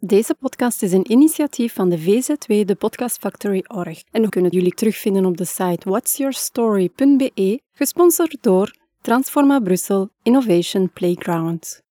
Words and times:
Deze 0.00 0.34
podcast 0.34 0.82
is 0.82 0.92
een 0.92 1.10
initiatief 1.10 1.74
van 1.74 1.88
de 1.88 1.98
VZW, 1.98 2.66
de 2.66 2.74
Podcast 2.74 3.18
Factory 3.18 3.64
Org. 3.66 4.02
En 4.10 4.22
we 4.22 4.28
kunnen 4.28 4.50
jullie 4.50 4.74
terugvinden 4.74 5.24
op 5.24 5.36
de 5.36 5.44
site 5.44 5.90
whatsyourstory.be, 5.90 7.60
gesponsord 7.72 8.36
door 8.40 8.74
Transforma 9.00 9.60
Brussel 9.60 10.08
Innovation 10.22 10.90
Playground. 10.92 11.82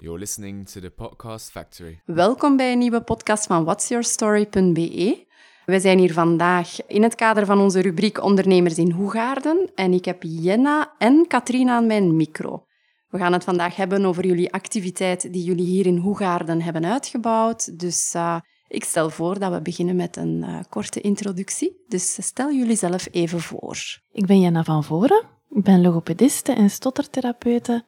You're 0.00 0.18
listening 0.18 0.68
to 0.68 0.80
the 0.80 0.90
Podcast 0.90 1.50
Factory. 1.50 2.00
Welkom 2.04 2.56
bij 2.56 2.72
een 2.72 2.78
nieuwe 2.78 3.02
podcast 3.02 3.46
van 3.46 3.64
whatsyourstory.be. 3.64 5.26
We 5.66 5.80
zijn 5.80 5.98
hier 5.98 6.12
vandaag 6.12 6.86
in 6.86 7.02
het 7.02 7.14
kader 7.14 7.46
van 7.46 7.60
onze 7.60 7.80
rubriek 7.80 8.22
Ondernemers 8.22 8.78
in 8.78 8.90
Hoegaarden 8.90 9.70
en 9.74 9.92
ik 9.92 10.04
heb 10.04 10.22
Jenna 10.22 10.94
en 10.98 11.26
Katrina 11.28 11.76
aan 11.76 11.86
mijn 11.86 12.16
micro. 12.16 12.64
We 13.10 13.18
gaan 13.18 13.32
het 13.32 13.44
vandaag 13.44 13.76
hebben 13.76 14.04
over 14.04 14.26
jullie 14.26 14.52
activiteit 14.52 15.32
die 15.32 15.44
jullie 15.44 15.66
hier 15.66 15.86
in 15.86 15.96
Hoegaarden 15.96 16.62
hebben 16.62 16.84
uitgebouwd. 16.84 17.78
Dus 17.78 18.14
uh, 18.14 18.36
ik 18.68 18.84
stel 18.84 19.10
voor 19.10 19.38
dat 19.38 19.52
we 19.52 19.62
beginnen 19.62 19.96
met 19.96 20.16
een 20.16 20.44
uh, 20.46 20.58
korte 20.68 21.00
introductie. 21.00 21.84
Dus 21.88 22.26
stel 22.26 22.52
jullie 22.52 22.76
zelf 22.76 23.08
even 23.10 23.40
voor. 23.40 23.76
Ik 24.12 24.26
ben 24.26 24.40
Jenna 24.40 24.64
van 24.64 24.84
Voren. 24.84 25.22
Ik 25.48 25.62
ben 25.62 25.80
logopediste 25.80 26.52
en 26.52 26.70
stottertherapeute 26.70 27.86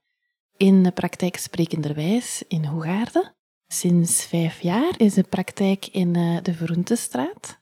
in 0.56 0.82
de 0.82 0.90
praktijk 0.90 1.36
Sprekenderwijs 1.36 2.44
in 2.48 2.64
Hoegaarden. 2.64 3.34
Sinds 3.66 4.24
vijf 4.24 4.60
jaar 4.60 4.94
is 4.96 5.14
de 5.14 5.22
praktijk 5.22 5.86
in 5.86 6.12
de 6.42 6.54
Verroentestraat. 6.54 7.60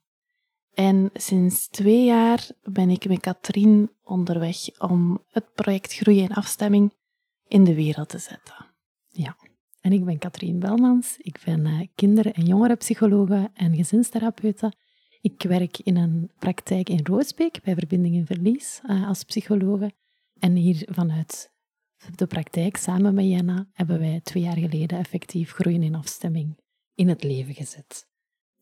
En 0.75 1.11
sinds 1.15 1.69
twee 1.69 2.05
jaar 2.05 2.48
ben 2.62 2.91
ik 2.91 3.09
met 3.09 3.20
Katrien 3.20 3.91
onderweg 4.03 4.56
om 4.79 5.25
het 5.31 5.55
project 5.55 5.92
Groei 5.92 6.23
en 6.23 6.34
Afstemming 6.34 6.92
in 7.51 7.65
de 7.65 7.75
wereld 7.75 8.09
te 8.09 8.19
zetten. 8.19 8.67
Ja, 9.09 9.37
en 9.81 9.93
ik 9.93 10.05
ben 10.05 10.19
Katrien 10.19 10.59
Belmans. 10.59 11.17
Ik 11.19 11.41
ben 11.45 11.67
uh, 11.67 11.81
kinder- 11.95 12.33
en 12.33 12.45
jongerenpsychologe 12.47 13.51
en 13.55 13.77
gezinstherapeute. 13.77 14.73
Ik 15.20 15.42
werk 15.42 15.79
in 15.79 15.97
een 15.97 16.31
praktijk 16.39 16.89
in 16.89 17.01
Roosbeek 17.03 17.61
bij 17.62 17.75
Verbinding 17.75 18.15
in 18.15 18.27
Verlies 18.27 18.81
uh, 18.87 19.09
als 19.09 19.25
psychologe. 19.25 19.92
En 20.39 20.55
hier 20.55 20.89
vanuit 20.91 21.53
de 22.15 22.27
praktijk, 22.27 22.77
samen 22.77 23.15
met 23.15 23.25
Jenna, 23.25 23.69
hebben 23.73 23.98
wij 23.98 24.20
twee 24.23 24.42
jaar 24.42 24.59
geleden 24.59 24.98
effectief 24.98 25.53
groeien 25.53 25.83
in 25.83 25.95
afstemming 25.95 26.59
in 26.95 27.09
het 27.09 27.23
leven 27.23 27.55
gezet. 27.55 28.09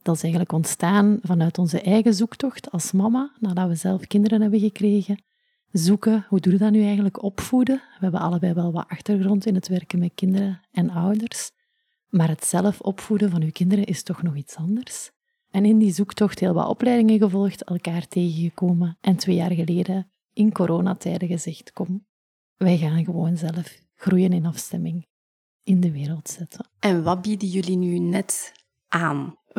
Dat 0.03 0.15
is 0.15 0.23
eigenlijk 0.23 0.53
ontstaan 0.53 1.19
vanuit 1.23 1.59
onze 1.59 1.81
eigen 1.81 2.15
zoektocht 2.15 2.71
als 2.71 2.93
mama, 2.93 3.37
nadat 3.41 3.69
we 3.69 3.75
zelf 3.75 4.07
kinderen 4.07 4.41
hebben 4.41 4.61
gekregen 4.61 5.27
zoeken, 5.73 6.27
hoe 6.29 6.41
doe 6.41 6.53
je 6.53 6.59
dat 6.59 6.71
nu 6.71 6.83
eigenlijk, 6.83 7.23
opvoeden. 7.23 7.77
We 7.77 7.99
hebben 8.01 8.21
allebei 8.21 8.53
wel 8.53 8.73
wat 8.73 8.89
achtergrond 8.89 9.47
in 9.47 9.55
het 9.55 9.69
werken 9.69 9.99
met 9.99 10.15
kinderen 10.15 10.61
en 10.73 10.91
ouders. 10.91 11.51
Maar 12.09 12.29
het 12.29 12.45
zelf 12.45 12.81
opvoeden 12.81 13.31
van 13.31 13.43
uw 13.43 13.51
kinderen 13.51 13.85
is 13.85 14.03
toch 14.03 14.23
nog 14.23 14.37
iets 14.37 14.57
anders. 14.57 15.11
En 15.51 15.65
in 15.65 15.79
die 15.79 15.93
zoektocht 15.93 16.39
heel 16.39 16.53
wat 16.53 16.69
opleidingen 16.69 17.19
gevolgd, 17.19 17.65
elkaar 17.65 18.09
tegengekomen 18.09 18.99
en 19.01 19.17
twee 19.17 19.37
jaar 19.37 19.53
geleden 19.53 20.11
in 20.33 20.53
coronatijden 20.53 21.29
gezegd, 21.29 21.73
kom, 21.73 22.07
wij 22.57 22.79
gaan 22.79 23.05
gewoon 23.05 23.37
zelf 23.37 23.81
groeien 23.95 24.33
in 24.33 24.47
afstemming 24.47 25.07
in 25.63 25.81
de 25.81 25.93
wereld 25.93 26.29
zetten. 26.29 26.69
En 26.79 27.03
wat 27.03 27.23
bieden 27.23 27.49
jullie 27.49 27.77
nu 27.77 27.99
net 27.99 28.53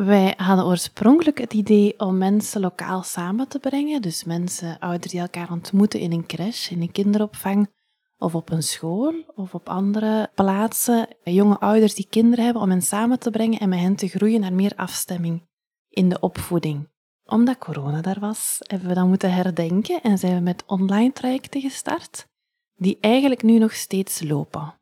Wij 0.04 0.34
hadden 0.36 0.64
oorspronkelijk 0.64 1.38
het 1.38 1.52
idee 1.52 1.98
om 1.98 2.18
mensen 2.18 2.60
lokaal 2.60 3.02
samen 3.02 3.48
te 3.48 3.58
brengen. 3.58 4.02
Dus 4.02 4.24
mensen, 4.24 4.78
ouders 4.78 5.12
die 5.12 5.20
elkaar 5.20 5.50
ontmoeten 5.50 6.00
in 6.00 6.12
een 6.12 6.26
crash, 6.26 6.70
in 6.70 6.82
een 6.82 6.92
kinderopvang 6.92 7.70
of 8.18 8.34
op 8.34 8.50
een 8.50 8.62
school 8.62 9.14
of 9.34 9.54
op 9.54 9.68
andere 9.68 10.30
plaatsen. 10.34 11.08
Jonge 11.24 11.58
ouders 11.58 11.94
die 11.94 12.06
kinderen 12.10 12.44
hebben, 12.44 12.62
om 12.62 12.70
hen 12.70 12.82
samen 12.82 13.18
te 13.18 13.30
brengen 13.30 13.58
en 13.58 13.68
met 13.68 13.78
hen 13.78 13.96
te 13.96 14.08
groeien 14.08 14.40
naar 14.40 14.52
meer 14.52 14.72
afstemming 14.76 15.48
in 15.88 16.08
de 16.08 16.20
opvoeding. 16.20 16.88
Omdat 17.24 17.58
corona 17.58 18.00
daar 18.00 18.20
was, 18.20 18.56
hebben 18.58 18.88
we 18.88 18.94
dat 18.94 19.06
moeten 19.06 19.32
herdenken 19.32 20.02
en 20.02 20.18
zijn 20.18 20.34
we 20.34 20.40
met 20.40 20.64
online 20.66 21.12
trajecten 21.12 21.60
gestart, 21.60 22.26
die 22.74 22.98
eigenlijk 23.00 23.42
nu 23.42 23.58
nog 23.58 23.74
steeds 23.74 24.22
lopen. 24.22 24.74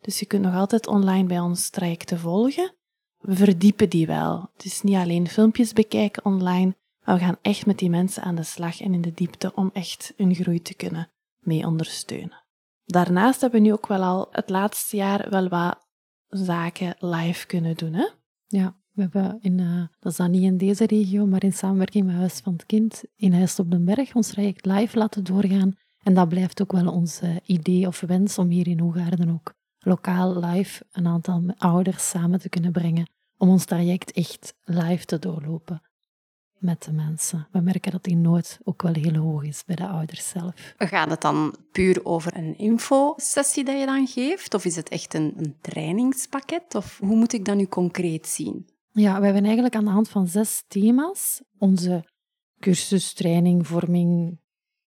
Dus 0.00 0.18
je 0.18 0.26
kunt 0.26 0.42
nog 0.42 0.54
altijd 0.54 0.86
online 0.86 1.26
bij 1.26 1.40
ons 1.40 1.70
trajecten 1.70 2.18
volgen 2.18 2.74
we 3.22 3.36
verdiepen 3.36 3.90
die 3.90 4.06
wel. 4.06 4.50
Het 4.52 4.64
is 4.64 4.82
niet 4.82 4.96
alleen 4.96 5.28
filmpjes 5.28 5.72
bekijken 5.72 6.24
online, 6.24 6.76
maar 7.04 7.14
we 7.14 7.24
gaan 7.24 7.38
echt 7.42 7.66
met 7.66 7.78
die 7.78 7.90
mensen 7.90 8.22
aan 8.22 8.34
de 8.34 8.42
slag 8.42 8.80
en 8.80 8.94
in 8.94 9.00
de 9.00 9.12
diepte 9.14 9.52
om 9.54 9.70
echt 9.72 10.12
hun 10.16 10.34
groei 10.34 10.62
te 10.62 10.74
kunnen 10.74 11.10
mee 11.38 11.66
ondersteunen. 11.66 12.44
Daarnaast 12.84 13.40
hebben 13.40 13.60
we 13.60 13.66
nu 13.66 13.72
ook 13.72 13.86
wel 13.86 14.02
al 14.02 14.28
het 14.30 14.50
laatste 14.50 14.96
jaar 14.96 15.30
wel 15.30 15.48
wat 15.48 15.86
zaken 16.28 16.94
live 16.98 17.46
kunnen 17.46 17.76
doen. 17.76 17.92
Hè? 17.92 18.08
Ja, 18.46 18.76
we 18.92 19.02
hebben 19.02 19.38
in, 19.40 19.58
uh, 19.58 19.82
dat 19.98 20.12
is 20.12 20.18
dan 20.18 20.30
niet 20.30 20.42
in 20.42 20.56
deze 20.56 20.86
regio, 20.86 21.26
maar 21.26 21.44
in 21.44 21.52
samenwerking 21.52 22.06
met 22.06 22.14
Huis 22.14 22.40
van 22.40 22.52
het 22.52 22.66
Kind 22.66 23.04
in 23.16 23.32
Huis 23.32 23.58
op 23.58 23.70
den 23.70 23.84
Berg 23.84 24.14
ons 24.14 24.28
traject 24.28 24.66
live 24.66 24.98
laten 24.98 25.24
doorgaan. 25.24 25.72
En 26.02 26.14
dat 26.14 26.28
blijft 26.28 26.62
ook 26.62 26.72
wel 26.72 26.92
ons 26.92 27.20
idee 27.44 27.86
of 27.86 28.00
wens 28.00 28.38
om 28.38 28.48
hier 28.48 28.68
in 28.68 28.80
Hoegaarden 28.80 29.30
ook 29.30 29.54
lokaal 29.82 30.40
live 30.40 30.84
een 30.92 31.06
aantal 31.06 31.42
ouders 31.58 32.08
samen 32.08 32.40
te 32.40 32.48
kunnen 32.48 32.72
brengen 32.72 33.10
om 33.36 33.48
ons 33.48 33.64
traject 33.64 34.12
echt 34.12 34.54
live 34.64 35.04
te 35.04 35.18
doorlopen 35.18 35.82
met 36.58 36.82
de 36.82 36.92
mensen. 36.92 37.46
We 37.50 37.60
merken 37.60 37.92
dat 37.92 38.04
die 38.04 38.16
nood 38.16 38.58
ook 38.64 38.82
wel 38.82 38.94
heel 38.94 39.14
hoog 39.14 39.42
is 39.44 39.64
bij 39.64 39.76
de 39.76 39.86
ouders 39.86 40.28
zelf. 40.28 40.74
Gaat 40.78 41.10
het 41.10 41.20
dan 41.20 41.56
puur 41.72 42.04
over 42.04 42.36
een 42.36 42.58
infosessie 42.58 43.64
dat 43.64 43.78
je 43.78 43.86
dan 43.86 44.06
geeft? 44.06 44.54
Of 44.54 44.64
is 44.64 44.76
het 44.76 44.88
echt 44.88 45.14
een, 45.14 45.34
een 45.36 45.56
trainingspakket? 45.60 46.74
Of 46.74 46.98
hoe 46.98 47.16
moet 47.16 47.32
ik 47.32 47.44
dat 47.44 47.56
nu 47.56 47.66
concreet 47.66 48.26
zien? 48.26 48.66
Ja, 48.92 49.18
we 49.18 49.24
hebben 49.24 49.44
eigenlijk 49.44 49.74
aan 49.74 49.84
de 49.84 49.90
hand 49.90 50.08
van 50.08 50.26
zes 50.26 50.64
thema's 50.68 51.42
onze 51.58 52.04
cursus, 52.58 53.12
training, 53.12 53.66
vorming, 53.66 54.30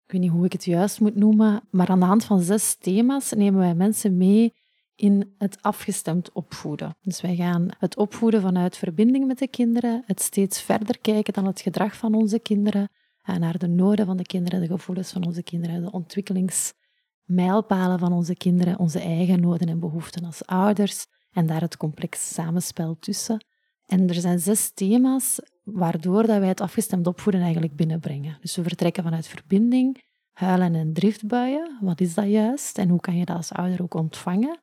ik 0.06 0.12
weet 0.12 0.22
niet 0.22 0.32
hoe 0.32 0.46
ik 0.46 0.52
het 0.52 0.66
juist 0.66 1.00
moet 1.00 1.16
noemen, 1.16 1.62
maar 1.72 1.88
aan 1.88 2.00
de 2.00 2.06
hand 2.06 2.26
van 2.26 2.42
zes 2.42 2.76
thema's 2.76 3.32
nemen 3.32 3.60
wij 3.60 3.76
mensen 3.76 4.18
mee 4.18 4.54
in 5.00 5.34
het 5.38 5.62
afgestemd 5.62 6.32
opvoeden. 6.32 6.96
Dus 7.02 7.22
wij 7.22 7.36
gaan 7.36 7.68
het 7.78 7.98
opvoeden 7.98 8.42
vanuit 8.42 8.78
verbinding 8.78 9.28
met 9.28 9.40
de 9.40 9.48
kinderen, 9.48 10.04
het 10.06 10.22
steeds 10.22 10.62
verder 10.62 11.00
kijken 11.00 11.34
dan 11.34 11.46
het 11.46 11.62
gedrag 11.62 11.96
van 11.96 12.14
onze 12.14 12.40
kinderen, 12.40 12.90
en 13.24 13.40
naar 13.40 13.58
de 13.58 13.68
noden 13.68 14.06
van 14.06 14.18
de 14.18 14.24
kinderen, 14.24 14.60
de 14.60 14.68
gevoelens 14.68 15.12
van 15.12 15.26
onze 15.26 15.44
kinderen, 15.44 15.82
de 15.82 15.92
ontwikkelingsmijlpalen 15.92 18.00
van 18.00 18.14
onze 18.14 18.36
kinderen, 18.36 18.80
onze 18.80 19.00
eigen 19.00 19.42
noden 19.42 19.68
en 19.68 19.80
behoeften 19.80 20.26
als 20.26 20.46
ouders, 20.46 21.06
en 21.32 21.46
daar 21.46 21.62
het 21.62 21.78
complex 21.78 22.34
samenspel 22.34 22.98
tussen. 23.00 23.46
En 23.86 24.08
er 24.08 24.16
zijn 24.16 24.40
zes 24.40 24.72
thema's 24.74 25.40
waardoor 25.64 26.26
dat 26.26 26.40
wij 26.40 26.48
het 26.48 26.62
afgestemd 26.62 27.08
opvoeden 27.08 27.42
eigenlijk 27.42 27.76
binnenbrengen. 27.76 28.38
Dus 28.42 28.56
we 28.56 28.64
vertrekken 28.64 29.04
vanuit 29.04 29.28
verbinding, 29.28 30.04
huilen 30.32 30.76
en 30.76 30.94
driftbuien. 30.94 31.78
Wat 31.82 32.02
is 32.02 32.14
dat 32.14 32.28
juist? 32.28 32.78
En 32.78 32.90
hoe 32.90 33.00
kan 33.00 33.18
je 33.18 33.26
dat 33.26 33.36
als 33.36 33.52
ouder 33.52 33.82
ook 33.82 33.94
ontvangen? 33.94 34.60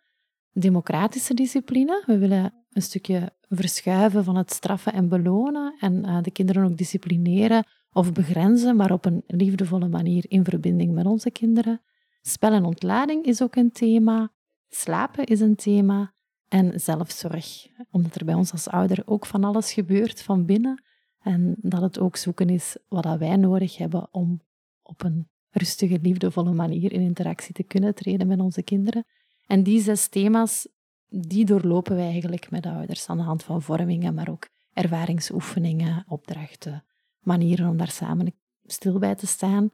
Democratische 0.58 1.34
discipline. 1.34 2.02
We 2.06 2.18
willen 2.18 2.54
een 2.70 2.82
stukje 2.82 3.32
verschuiven 3.48 4.24
van 4.24 4.36
het 4.36 4.52
straffen 4.52 4.92
en 4.92 5.08
belonen 5.08 5.74
en 5.80 6.06
uh, 6.06 6.22
de 6.22 6.30
kinderen 6.30 6.64
ook 6.64 6.76
disciplineren 6.76 7.66
of 7.92 8.12
begrenzen, 8.12 8.76
maar 8.76 8.92
op 8.92 9.04
een 9.04 9.22
liefdevolle 9.26 9.88
manier 9.88 10.24
in 10.28 10.44
verbinding 10.44 10.92
met 10.92 11.06
onze 11.06 11.30
kinderen. 11.30 11.82
Spel 12.20 12.52
en 12.52 12.64
ontlading 12.64 13.24
is 13.24 13.42
ook 13.42 13.56
een 13.56 13.70
thema. 13.70 14.32
Slapen 14.68 15.24
is 15.24 15.40
een 15.40 15.56
thema. 15.56 16.14
En 16.48 16.80
zelfzorg, 16.80 17.66
omdat 17.90 18.14
er 18.14 18.24
bij 18.24 18.34
ons 18.34 18.52
als 18.52 18.68
ouder 18.68 19.02
ook 19.04 19.26
van 19.26 19.44
alles 19.44 19.72
gebeurt 19.72 20.22
van 20.22 20.46
binnen. 20.46 20.82
En 21.20 21.54
dat 21.58 21.80
het 21.80 21.98
ook 21.98 22.16
zoeken 22.16 22.48
is 22.48 22.76
wat 22.88 23.18
wij 23.18 23.36
nodig 23.36 23.76
hebben 23.76 24.08
om 24.10 24.40
op 24.82 25.04
een 25.04 25.28
rustige, 25.50 25.98
liefdevolle 26.02 26.52
manier 26.52 26.92
in 26.92 27.00
interactie 27.00 27.54
te 27.54 27.62
kunnen 27.62 27.94
treden 27.94 28.26
met 28.26 28.40
onze 28.40 28.62
kinderen. 28.62 29.04
En 29.46 29.62
die 29.62 29.80
zes 29.80 30.08
thema's, 30.08 30.68
die 31.08 31.44
doorlopen 31.44 31.96
wij 31.96 32.10
eigenlijk 32.10 32.50
met 32.50 32.62
de 32.62 32.70
ouders 32.70 33.06
aan 33.06 33.16
de 33.16 33.22
hand 33.22 33.44
van 33.44 33.62
vormingen, 33.62 34.14
maar 34.14 34.28
ook 34.30 34.48
ervaringsoefeningen, 34.72 36.04
opdrachten, 36.08 36.84
manieren 37.20 37.68
om 37.68 37.76
daar 37.76 37.90
samen 37.90 38.34
stil 38.66 38.98
bij 38.98 39.14
te 39.14 39.26
staan, 39.26 39.70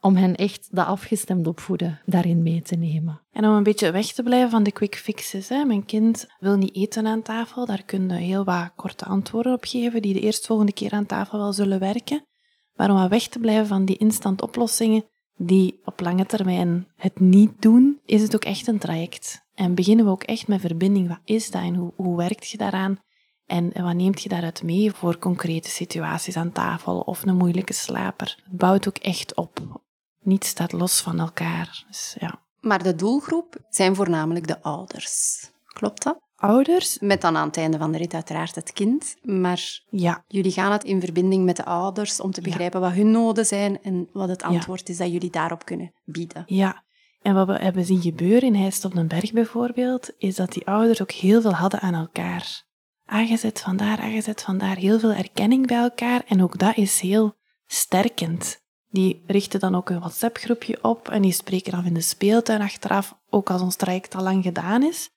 om 0.00 0.16
hen 0.16 0.34
echt 0.34 0.68
dat 0.70 0.86
afgestemd 0.86 1.46
opvoeden 1.46 2.00
daarin 2.04 2.42
mee 2.42 2.62
te 2.62 2.76
nemen. 2.76 3.20
En 3.30 3.44
om 3.44 3.52
een 3.52 3.62
beetje 3.62 3.90
weg 3.90 4.06
te 4.06 4.22
blijven 4.22 4.50
van 4.50 4.62
de 4.62 4.72
quick 4.72 4.96
fixes. 4.96 5.48
Hè. 5.48 5.64
Mijn 5.64 5.84
kind 5.84 6.26
wil 6.38 6.56
niet 6.56 6.76
eten 6.76 7.06
aan 7.06 7.22
tafel, 7.22 7.66
daar 7.66 7.84
kun 7.84 8.08
je 8.08 8.14
heel 8.14 8.44
wat 8.44 8.72
korte 8.76 9.04
antwoorden 9.04 9.52
op 9.52 9.64
geven, 9.64 10.02
die 10.02 10.14
de 10.14 10.20
eerstvolgende 10.20 10.72
keer 10.72 10.92
aan 10.92 11.06
tafel 11.06 11.38
wel 11.38 11.52
zullen 11.52 11.78
werken. 11.78 12.26
Maar 12.74 12.90
om 12.90 13.08
weg 13.08 13.28
te 13.28 13.38
blijven 13.38 13.66
van 13.66 13.84
die 13.84 13.96
instant 13.96 14.42
oplossingen, 14.42 15.04
die 15.36 15.80
op 15.84 16.00
lange 16.00 16.26
termijn 16.26 16.86
het 16.96 17.20
niet 17.20 17.62
doen, 17.62 18.00
is 18.04 18.22
het 18.22 18.34
ook 18.34 18.44
echt 18.44 18.66
een 18.66 18.78
traject. 18.78 19.44
En 19.54 19.74
beginnen 19.74 20.04
we 20.04 20.10
ook 20.10 20.22
echt 20.22 20.48
met 20.48 20.60
verbinding. 20.60 21.08
Wat 21.08 21.20
is 21.24 21.50
dat 21.50 21.62
en 21.62 21.74
hoe, 21.74 21.92
hoe 21.96 22.16
werkt 22.16 22.48
je 22.48 22.56
daaraan? 22.56 22.98
En 23.46 23.82
wat 23.82 23.94
neemt 23.94 24.22
je 24.22 24.28
daaruit 24.28 24.62
mee 24.62 24.92
voor 24.92 25.18
concrete 25.18 25.68
situaties 25.68 26.36
aan 26.36 26.52
tafel 26.52 27.00
of 27.00 27.26
een 27.26 27.36
moeilijke 27.36 27.72
slaper? 27.72 28.42
Het 28.44 28.56
bouwt 28.56 28.88
ook 28.88 28.96
echt 28.96 29.34
op. 29.34 29.80
Niets 30.22 30.48
staat 30.48 30.72
los 30.72 31.00
van 31.00 31.20
elkaar. 31.20 31.84
Dus, 31.88 32.16
ja. 32.18 32.42
Maar 32.60 32.82
de 32.82 32.94
doelgroep 32.94 33.56
zijn 33.68 33.94
voornamelijk 33.94 34.46
de 34.46 34.62
ouders. 34.62 35.40
Klopt 35.66 36.02
dat? 36.02 36.25
Ouders, 36.36 36.98
Met 36.98 37.20
dan 37.20 37.36
aan 37.36 37.46
het 37.46 37.56
einde 37.56 37.78
van 37.78 37.92
de 37.92 37.98
rit 37.98 38.14
uiteraard 38.14 38.54
het 38.54 38.72
kind. 38.72 39.16
Maar 39.22 39.80
ja, 39.90 40.24
jullie 40.28 40.52
gaan 40.52 40.72
het 40.72 40.84
in 40.84 41.00
verbinding 41.00 41.44
met 41.44 41.56
de 41.56 41.64
ouders 41.64 42.20
om 42.20 42.30
te 42.30 42.40
Ja. 42.40 42.48
begrijpen 42.48 42.80
wat 42.80 42.92
hun 42.92 43.10
noden 43.10 43.46
zijn 43.46 43.82
en 43.82 44.08
wat 44.12 44.28
het 44.28 44.40
Ja. 44.40 44.46
antwoord 44.46 44.88
is 44.88 44.96
dat 44.96 45.12
jullie 45.12 45.30
daarop 45.30 45.64
kunnen 45.64 45.92
bieden. 46.04 46.42
Ja, 46.46 46.84
en 47.22 47.34
wat 47.34 47.46
we 47.46 47.52
hebben 47.52 47.84
zien 47.84 48.00
gebeuren 48.00 48.42
in 48.42 48.54
Heist 48.54 48.84
op 48.84 48.94
den 48.94 49.08
Berg 49.08 49.32
bijvoorbeeld, 49.32 50.10
is 50.18 50.34
dat 50.36 50.52
die 50.52 50.66
ouders 50.66 51.02
ook 51.02 51.10
heel 51.10 51.40
veel 51.40 51.54
hadden 51.54 51.80
aan 51.80 51.94
elkaar. 51.94 52.64
Aangezet 53.04 53.60
vandaar, 53.60 53.98
aangezet 53.98 54.42
vandaar, 54.42 54.76
heel 54.76 54.98
veel 54.98 55.12
erkenning 55.12 55.66
bij 55.66 55.76
elkaar 55.78 56.22
en 56.26 56.42
ook 56.42 56.58
dat 56.58 56.76
is 56.76 57.00
heel 57.00 57.34
sterkend. 57.66 58.64
Die 58.90 59.22
richten 59.26 59.60
dan 59.60 59.74
ook 59.74 59.90
een 59.90 59.98
WhatsApp-groepje 59.98 60.78
op 60.82 61.08
en 61.08 61.22
die 61.22 61.32
spreken 61.32 61.72
af 61.72 61.84
in 61.84 61.94
de 61.94 62.00
speeltuin 62.00 62.60
achteraf, 62.60 63.18
ook 63.30 63.50
als 63.50 63.60
ons 63.62 63.76
traject 63.76 64.14
al 64.14 64.22
lang 64.22 64.42
gedaan 64.42 64.82
is. 64.82 65.10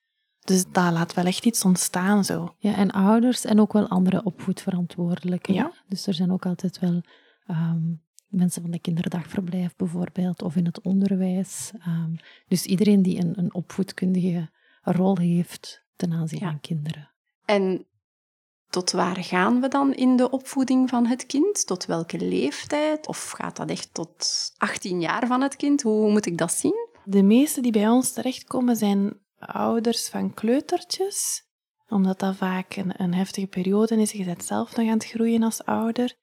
Dus 0.44 0.64
dat 0.72 0.92
laat 0.92 1.14
wel 1.14 1.24
echt 1.24 1.44
iets 1.46 1.64
ontstaan 1.64 2.24
zo. 2.24 2.54
Ja, 2.58 2.74
en 2.74 2.90
ouders 2.90 3.44
en 3.44 3.60
ook 3.60 3.72
wel 3.72 3.88
andere 3.88 4.24
opvoedverantwoordelijken. 4.24 5.54
Ja. 5.54 5.72
Dus 5.88 6.06
er 6.06 6.14
zijn 6.14 6.32
ook 6.32 6.46
altijd 6.46 6.78
wel 6.78 7.02
ehm, 7.46 7.82
mensen 8.28 8.62
van 8.62 8.70
de 8.70 8.78
kinderdagverblijf 8.78 9.76
bijvoorbeeld, 9.76 10.42
of 10.42 10.56
in 10.56 10.64
het 10.64 10.80
onderwijs. 10.80 11.70
Ehm, 11.80 12.10
dus 12.48 12.64
iedereen 12.66 13.02
die 13.02 13.18
een, 13.20 13.38
een 13.38 13.54
opvoedkundige 13.54 14.50
rol 14.82 15.16
heeft 15.18 15.84
ten 15.96 16.12
aanzien 16.12 16.40
Ja. 16.40 16.46
van 16.50 16.60
kinderen. 16.60 17.10
En 17.44 17.84
tot 18.68 18.90
waar 18.90 19.16
gaan 19.24 19.60
we 19.60 19.68
dan 19.68 19.94
in 19.94 20.16
de 20.16 20.30
opvoeding 20.30 20.88
van 20.88 21.06
het 21.06 21.26
kind? 21.26 21.66
Tot 21.66 21.86
welke 21.86 22.18
leeftijd? 22.18 23.06
Of 23.06 23.30
gaat 23.30 23.56
dat 23.56 23.70
echt 23.70 23.94
tot 23.94 24.26
18 24.56 25.00
jaar 25.00 25.26
van 25.26 25.40
het 25.40 25.56
kind? 25.56 25.82
Hoe 25.82 26.10
moet 26.10 26.26
ik 26.26 26.38
dat 26.38 26.52
zien? 26.52 26.88
De 27.04 27.22
meeste 27.22 27.60
die 27.60 27.72
bij 27.72 27.88
ons 27.88 28.12
terechtkomen 28.12 28.76
zijn 28.76 29.12
ouders 29.40 30.08
van 30.08 30.34
kleutertjes, 30.34 31.42
omdat 31.88 32.18
dat 32.18 32.36
vaak 32.36 32.76
een, 32.76 32.92
een 33.02 33.14
heftige 33.14 33.46
periode 33.46 34.00
is. 34.00 34.12
Je 34.12 34.24
bent 34.24 34.44
zelf 34.44 34.76
nog 34.76 34.86
aan 34.86 34.92
het 34.92 35.04
groeien 35.04 35.42
als 35.42 35.64
ouder. 35.64 36.14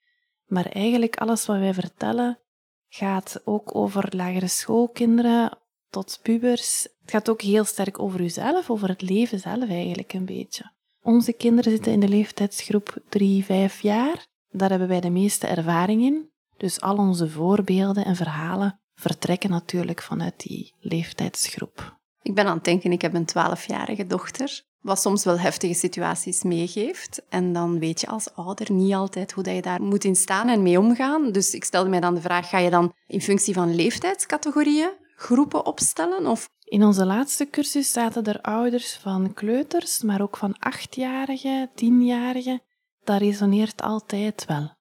Maar 0.45 0.65
eigenlijk 0.65 1.17
alles 1.17 1.45
wat 1.45 1.57
wij 1.57 1.73
vertellen 1.73 2.39
gaat 2.87 3.41
ook 3.43 3.75
over 3.75 4.15
lagere 4.15 4.47
schoolkinderen 4.47 5.57
tot 5.89 6.19
pubers. 6.21 6.83
Het 7.01 7.11
gaat 7.11 7.29
ook 7.29 7.41
heel 7.41 7.63
sterk 7.63 7.99
over 7.99 8.21
uzelf, 8.21 8.69
over 8.69 8.87
het 8.87 9.01
leven 9.01 9.39
zelf 9.39 9.69
eigenlijk 9.69 10.13
een 10.13 10.25
beetje. 10.25 10.71
Onze 11.01 11.33
kinderen 11.33 11.71
zitten 11.71 11.91
in 11.91 11.99
de 11.99 12.07
leeftijdsgroep 12.07 12.97
3, 13.09 13.43
5 13.43 13.81
jaar. 13.81 14.27
Daar 14.49 14.69
hebben 14.69 14.87
wij 14.87 15.01
de 15.01 15.09
meeste 15.09 15.47
ervaring 15.47 16.01
in. 16.01 16.29
Dus 16.57 16.81
al 16.81 16.97
onze 16.97 17.29
voorbeelden 17.29 18.05
en 18.05 18.15
verhalen 18.15 18.79
vertrekken 18.93 19.49
natuurlijk 19.49 20.01
vanuit 20.01 20.39
die 20.39 20.73
leeftijdsgroep. 20.79 21.97
Ik 22.21 22.35
ben 22.35 22.45
aan 22.45 22.55
het 22.55 22.63
denken, 22.63 22.91
ik 22.91 23.01
heb 23.01 23.13
een 23.13 23.29
12-jarige 23.29 24.07
dochter, 24.07 24.63
wat 24.81 25.01
soms 25.01 25.23
wel 25.23 25.39
heftige 25.39 25.73
situaties 25.73 26.43
meegeeft. 26.43 27.21
En 27.29 27.53
dan 27.53 27.79
weet 27.79 28.01
je 28.01 28.07
als 28.07 28.35
ouder 28.35 28.71
niet 28.71 28.93
altijd 28.93 29.31
hoe 29.31 29.43
dat 29.43 29.55
je 29.55 29.61
daar 29.61 29.81
moet 29.81 30.03
in 30.03 30.15
staan 30.15 30.49
en 30.49 30.61
mee 30.61 30.79
omgaan. 30.79 31.31
Dus 31.31 31.53
ik 31.53 31.63
stelde 31.63 31.89
mij 31.89 31.99
dan 31.99 32.15
de 32.15 32.21
vraag, 32.21 32.49
ga 32.49 32.57
je 32.57 32.69
dan 32.69 32.93
in 33.07 33.21
functie 33.21 33.53
van 33.53 33.75
leeftijdscategorieën 33.75 34.89
groepen 35.15 35.65
opstellen? 35.65 36.25
Of 36.25 36.49
In 36.63 36.83
onze 36.83 37.05
laatste 37.05 37.49
cursus 37.49 37.91
zaten 37.91 38.23
er 38.23 38.41
ouders 38.41 38.95
van 38.95 39.33
kleuters, 39.33 40.01
maar 40.01 40.21
ook 40.21 40.37
van 40.37 40.59
achtjarigen, 40.59 41.69
tienjarigen. 41.75 42.61
Dat 43.03 43.19
resoneert 43.19 43.81
altijd 43.81 44.45
wel. 44.45 44.75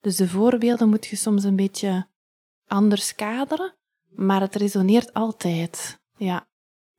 Dus 0.00 0.16
de 0.16 0.28
voorbeelden 0.28 0.88
moet 0.88 1.06
je 1.06 1.16
soms 1.16 1.44
een 1.44 1.56
beetje 1.56 2.06
anders 2.66 3.14
kaderen, 3.14 3.74
maar 4.08 4.40
het 4.40 4.54
resoneert 4.54 5.12
altijd. 5.12 6.00
Ja, 6.16 6.48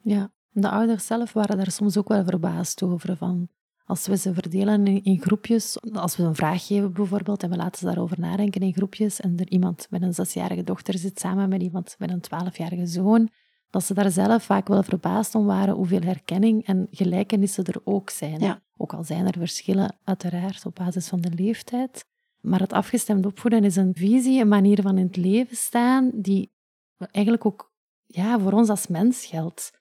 Ja, 0.03 0.31
de 0.49 0.69
ouders 0.69 1.05
zelf 1.05 1.33
waren 1.33 1.57
daar 1.57 1.71
soms 1.71 1.97
ook 1.97 2.07
wel 2.07 2.23
verbaasd 2.23 2.83
over. 2.83 3.17
Van 3.17 3.49
als 3.85 4.07
we 4.07 4.17
ze 4.17 4.33
verdelen 4.33 4.87
in, 4.87 5.03
in 5.03 5.21
groepjes, 5.21 5.77
als 5.93 6.17
we 6.17 6.23
een 6.23 6.35
vraag 6.35 6.67
geven 6.67 6.93
bijvoorbeeld 6.93 7.43
en 7.43 7.49
we 7.49 7.55
laten 7.55 7.79
ze 7.79 7.85
daarover 7.85 8.19
nadenken 8.19 8.61
in 8.61 8.73
groepjes 8.73 9.19
en 9.19 9.39
er 9.39 9.49
iemand 9.49 9.87
met 9.89 10.01
een 10.01 10.13
zesjarige 10.13 10.63
dochter 10.63 10.97
zit 10.97 11.19
samen 11.19 11.49
met 11.49 11.61
iemand 11.61 11.95
met 11.99 12.11
een 12.11 12.21
twaalfjarige 12.21 12.85
zoon, 12.85 13.29
dat 13.69 13.83
ze 13.83 13.93
daar 13.93 14.11
zelf 14.11 14.43
vaak 14.43 14.67
wel 14.67 14.83
verbaasd 14.83 15.35
om 15.35 15.45
waren 15.45 15.75
hoeveel 15.75 16.01
herkenning 16.01 16.65
en 16.65 16.87
gelijkenissen 16.91 17.63
er 17.63 17.81
ook 17.83 18.09
zijn. 18.09 18.39
Ja. 18.39 18.61
Ook 18.77 18.93
al 18.93 19.03
zijn 19.03 19.27
er 19.27 19.37
verschillen, 19.37 19.95
uiteraard, 20.03 20.65
op 20.65 20.75
basis 20.75 21.07
van 21.07 21.21
de 21.21 21.31
leeftijd. 21.35 22.05
Maar 22.41 22.59
het 22.59 22.73
afgestemd 22.73 23.25
opvoeden 23.25 23.63
is 23.63 23.75
een 23.75 23.93
visie, 23.95 24.41
een 24.41 24.47
manier 24.47 24.81
van 24.81 24.97
in 24.97 25.05
het 25.05 25.15
leven 25.15 25.55
staan, 25.55 26.11
die 26.13 26.51
eigenlijk 26.97 27.45
ook 27.45 27.71
ja, 28.05 28.39
voor 28.39 28.51
ons 28.51 28.69
als 28.69 28.87
mens 28.87 29.25
geldt. 29.25 29.80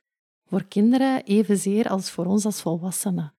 Voor 0.50 0.64
kinderen 0.64 1.22
evenzeer 1.24 1.88
als 1.88 2.10
voor 2.10 2.26
ons 2.26 2.44
als 2.44 2.60
volwassenen. 2.60 3.34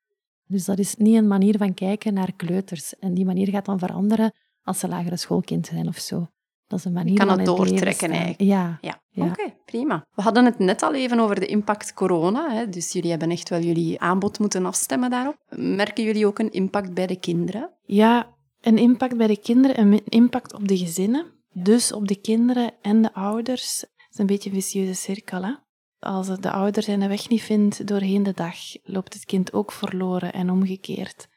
Dus 0.47 0.65
dat 0.65 0.79
is 0.79 0.95
niet 0.95 1.15
een 1.15 1.27
manier 1.27 1.57
van 1.57 1.73
kijken 1.73 2.13
naar 2.13 2.33
kleuters. 2.35 2.99
En 2.99 3.13
die 3.13 3.25
manier 3.25 3.47
gaat 3.49 3.65
dan 3.65 3.79
veranderen 3.79 4.33
als 4.63 4.79
ze 4.79 4.87
lagere 4.87 5.17
schoolkind 5.17 5.65
zijn 5.67 5.87
of 5.87 5.97
zo. 5.97 6.27
Dat 6.67 6.79
is 6.79 6.85
een 6.85 6.93
manier 6.93 7.17
kan 7.17 7.27
van 7.27 7.37
het 7.37 7.45
doortrekken 7.45 8.09
eigenlijk. 8.09 8.41
Ja, 8.41 8.77
Ja, 8.81 9.01
Ja. 9.09 9.25
oké, 9.25 9.53
prima. 9.65 10.05
We 10.15 10.21
hadden 10.21 10.45
het 10.45 10.59
net 10.59 10.83
al 10.83 10.93
even 10.93 11.19
over 11.19 11.39
de 11.39 11.45
impact 11.45 11.93
corona. 11.93 12.49
Hè? 12.53 12.69
Dus 12.69 12.91
jullie 12.91 13.09
hebben 13.09 13.31
echt 13.31 13.49
wel 13.49 13.59
jullie 13.61 13.99
aanbod 13.99 14.39
moeten 14.39 14.65
afstemmen 14.65 15.09
daarop. 15.09 15.35
Merken 15.55 16.03
jullie 16.03 16.25
ook 16.25 16.39
een 16.39 16.51
impact 16.51 16.93
bij 16.93 17.07
de 17.07 17.19
kinderen? 17.19 17.69
Ja, 17.85 18.35
een 18.61 18.77
impact 18.77 19.17
bij 19.17 19.27
de 19.27 19.39
kinderen 19.39 19.75
en 19.77 19.91
een 19.91 20.05
impact 20.05 20.53
op 20.53 20.67
de 20.67 20.77
gezinnen. 20.77 21.25
Dus 21.53 21.93
op 21.93 22.07
de 22.07 22.15
kinderen 22.21 22.73
en 22.81 23.01
de 23.01 23.13
ouders. 23.13 23.81
Het 23.81 24.07
is 24.11 24.17
een 24.17 24.25
beetje 24.25 24.49
een 24.49 24.55
vicieuze 24.55 24.93
cirkel. 24.93 25.43
Hè? 25.43 25.53
Als 26.01 26.39
de 26.39 26.51
ouder 26.51 26.83
zijn 26.83 27.07
weg 27.07 27.29
niet 27.29 27.41
vindt 27.41 27.87
doorheen 27.87 28.23
de 28.23 28.33
dag, 28.33 28.55
loopt 28.83 29.13
het 29.13 29.25
kind 29.25 29.53
ook 29.53 29.71
verloren 29.71 30.33
en 30.33 30.49
omgekeerd. 30.49 31.27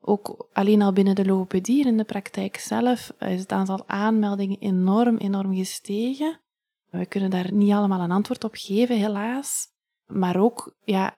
Ook 0.00 0.48
alleen 0.52 0.82
al 0.82 0.92
binnen 0.92 1.14
de 1.14 1.24
logopedie, 1.24 1.86
in 1.86 1.96
de 1.96 2.04
praktijk 2.04 2.56
zelf, 2.56 3.12
is 3.18 3.40
het 3.40 3.52
aantal 3.52 3.88
aanmeldingen 3.88 4.58
enorm, 4.58 5.16
enorm 5.16 5.54
gestegen. 5.54 6.40
We 6.90 7.06
kunnen 7.06 7.30
daar 7.30 7.52
niet 7.52 7.72
allemaal 7.72 8.00
een 8.00 8.10
antwoord 8.10 8.44
op 8.44 8.54
geven, 8.54 8.96
helaas. 8.96 9.66
Maar 10.06 10.36
ook, 10.36 10.76
ja, 10.84 11.16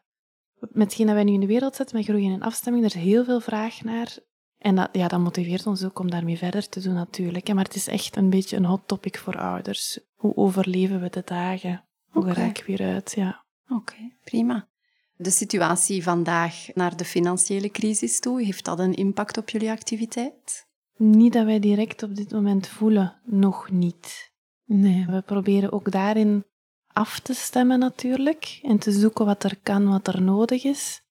met 0.58 0.84
hetgeen 0.84 1.06
dat 1.06 1.14
wij 1.14 1.24
nu 1.24 1.32
in 1.32 1.40
de 1.40 1.46
wereld 1.46 1.76
zetten, 1.76 1.96
met 1.96 2.04
groeien 2.04 2.32
en 2.32 2.42
afstemming, 2.42 2.84
er 2.84 2.96
is 2.96 3.02
heel 3.02 3.24
veel 3.24 3.40
vraag 3.40 3.82
naar. 3.82 4.18
En 4.58 4.74
dat, 4.74 4.88
ja, 4.92 5.08
dat 5.08 5.20
motiveert 5.20 5.66
ons 5.66 5.84
ook 5.84 5.98
om 5.98 6.10
daarmee 6.10 6.38
verder 6.38 6.68
te 6.68 6.80
doen 6.80 6.94
natuurlijk. 6.94 7.54
Maar 7.54 7.64
het 7.64 7.74
is 7.74 7.86
echt 7.86 8.16
een 8.16 8.30
beetje 8.30 8.56
een 8.56 8.64
hot 8.64 8.82
topic 8.86 9.18
voor 9.18 9.38
ouders. 9.38 10.00
Hoe 10.14 10.36
overleven 10.36 11.00
we 11.00 11.10
de 11.10 11.22
dagen? 11.24 11.84
Hoe 12.16 12.24
geraak 12.34 12.58
ik 12.58 12.64
weer 12.64 12.82
uit? 12.82 13.12
Ja. 13.16 13.44
Oké, 13.68 14.12
prima. 14.24 14.68
De 15.16 15.30
situatie 15.30 16.02
vandaag 16.02 16.66
naar 16.74 16.96
de 16.96 17.04
financiële 17.04 17.70
crisis 17.70 18.20
toe, 18.20 18.42
heeft 18.42 18.64
dat 18.64 18.78
een 18.78 18.94
impact 18.94 19.36
op 19.38 19.50
jullie 19.50 19.70
activiteit? 19.70 20.66
Niet 20.96 21.32
dat 21.32 21.44
wij 21.44 21.58
direct 21.60 22.02
op 22.02 22.14
dit 22.14 22.32
moment 22.32 22.68
voelen, 22.68 23.20
nog 23.24 23.70
niet. 23.70 24.32
nee. 24.64 25.06
We 25.06 25.22
proberen 25.22 25.72
ook 25.72 25.90
daarin 25.90 26.44
af 26.86 27.18
te 27.18 27.34
stemmen 27.34 27.78
natuurlijk 27.78 28.60
en 28.62 28.78
te 28.78 28.92
zoeken 28.92 29.24
wat 29.26 29.44
er 29.44 29.58
kan, 29.62 29.88
wat 29.88 30.06
er 30.06 30.22
nodig 30.22 30.64
is. 30.64 31.02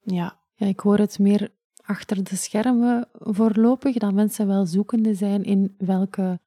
Ja, 0.00 0.40
Ja, 0.54 0.66
ik 0.66 0.80
hoor 0.80 0.98
het 0.98 1.18
meer 1.18 1.54
achter 1.82 2.24
de 2.24 2.36
schermen 2.36 3.08
voorlopig, 3.12 3.96
dat 3.96 4.12
mensen 4.12 4.46
wel 4.46 4.66
zoekende 4.66 5.14
zijn 5.14 5.44
in 5.44 5.74
welke 5.78 6.40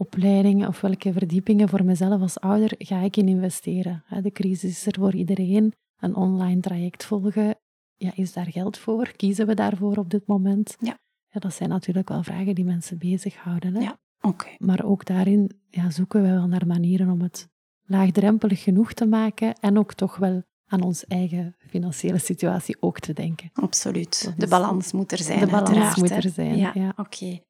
opleidingen 0.00 0.68
of 0.68 0.80
welke 0.80 1.12
verdiepingen 1.12 1.68
voor 1.68 1.84
mezelf 1.84 2.20
als 2.20 2.40
ouder 2.40 2.74
ga 2.78 3.00
ik 3.00 3.16
in 3.16 3.28
investeren. 3.28 4.04
De 4.22 4.30
crisis 4.30 4.70
is 4.70 4.86
er 4.86 4.98
voor 4.98 5.14
iedereen. 5.14 5.72
Een 5.98 6.14
online 6.14 6.60
traject 6.60 7.04
volgen, 7.04 7.54
ja, 7.96 8.12
is 8.14 8.32
daar 8.32 8.50
geld 8.50 8.78
voor? 8.78 9.12
Kiezen 9.16 9.46
we 9.46 9.54
daarvoor 9.54 9.96
op 9.96 10.10
dit 10.10 10.26
moment? 10.26 10.76
Ja. 10.78 10.98
Ja, 11.32 11.40
dat 11.40 11.54
zijn 11.54 11.68
natuurlijk 11.68 12.08
wel 12.08 12.22
vragen 12.22 12.54
die 12.54 12.64
mensen 12.64 12.98
bezighouden. 12.98 13.74
Hè? 13.74 13.80
Ja. 13.80 13.98
Oké. 14.20 14.48
Maar 14.58 14.84
ook 14.84 15.04
daarin 15.04 15.60
ja, 15.70 15.90
zoeken 15.90 16.22
we 16.22 16.28
wel 16.28 16.46
naar 16.46 16.66
manieren 16.66 17.10
om 17.10 17.20
het 17.20 17.48
laagdrempelig 17.86 18.62
genoeg 18.62 18.92
te 18.92 19.06
maken 19.06 19.54
en 19.54 19.78
ook 19.78 19.94
toch 19.94 20.16
wel 20.16 20.42
aan 20.66 20.82
onze 20.82 21.04
eigen 21.08 21.56
financiële 21.58 22.18
situatie 22.18 22.76
ook 22.80 22.98
te 22.98 23.12
denken. 23.12 23.50
Absoluut. 23.52 24.32
De 24.36 24.48
balans 24.48 24.92
moet 24.92 25.12
er 25.12 25.18
zijn. 25.18 25.40
de 25.40 25.46
balans 25.46 25.68
uiteraard, 25.68 25.96
moet 25.96 26.10
er 26.10 26.30
zijn, 26.30 26.56
Ja, 26.56 26.70
ja. 26.74 26.92
oké. 26.96 27.40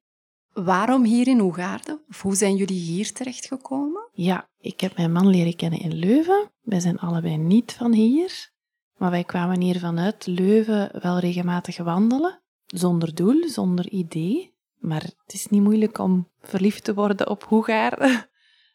Waarom 0.53 1.03
hier 1.03 1.27
in 1.27 1.39
Hoegaarden? 1.39 2.01
Of 2.09 2.21
hoe 2.21 2.35
zijn 2.35 2.55
jullie 2.55 2.79
hier 2.79 3.13
terechtgekomen? 3.13 4.09
Ja, 4.13 4.49
ik 4.59 4.81
heb 4.81 4.97
mijn 4.97 5.11
man 5.11 5.27
leren 5.27 5.55
kennen 5.55 5.79
in 5.79 5.93
Leuven. 5.93 6.51
Wij 6.61 6.79
zijn 6.79 6.99
allebei 6.99 7.37
niet 7.37 7.73
van 7.73 7.93
hier. 7.93 8.51
Maar 8.97 9.11
wij 9.11 9.23
kwamen 9.23 9.61
hier 9.61 9.79
vanuit 9.79 10.25
Leuven 10.25 11.01
wel 11.01 11.19
regelmatig 11.19 11.77
wandelen. 11.77 12.41
Zonder 12.65 13.15
doel, 13.15 13.49
zonder 13.49 13.89
idee. 13.89 14.53
Maar 14.77 15.01
het 15.01 15.33
is 15.33 15.47
niet 15.47 15.61
moeilijk 15.61 15.97
om 15.97 16.27
verliefd 16.41 16.83
te 16.83 16.93
worden 16.93 17.29
op 17.29 17.43
Hoegaarden. 17.43 18.25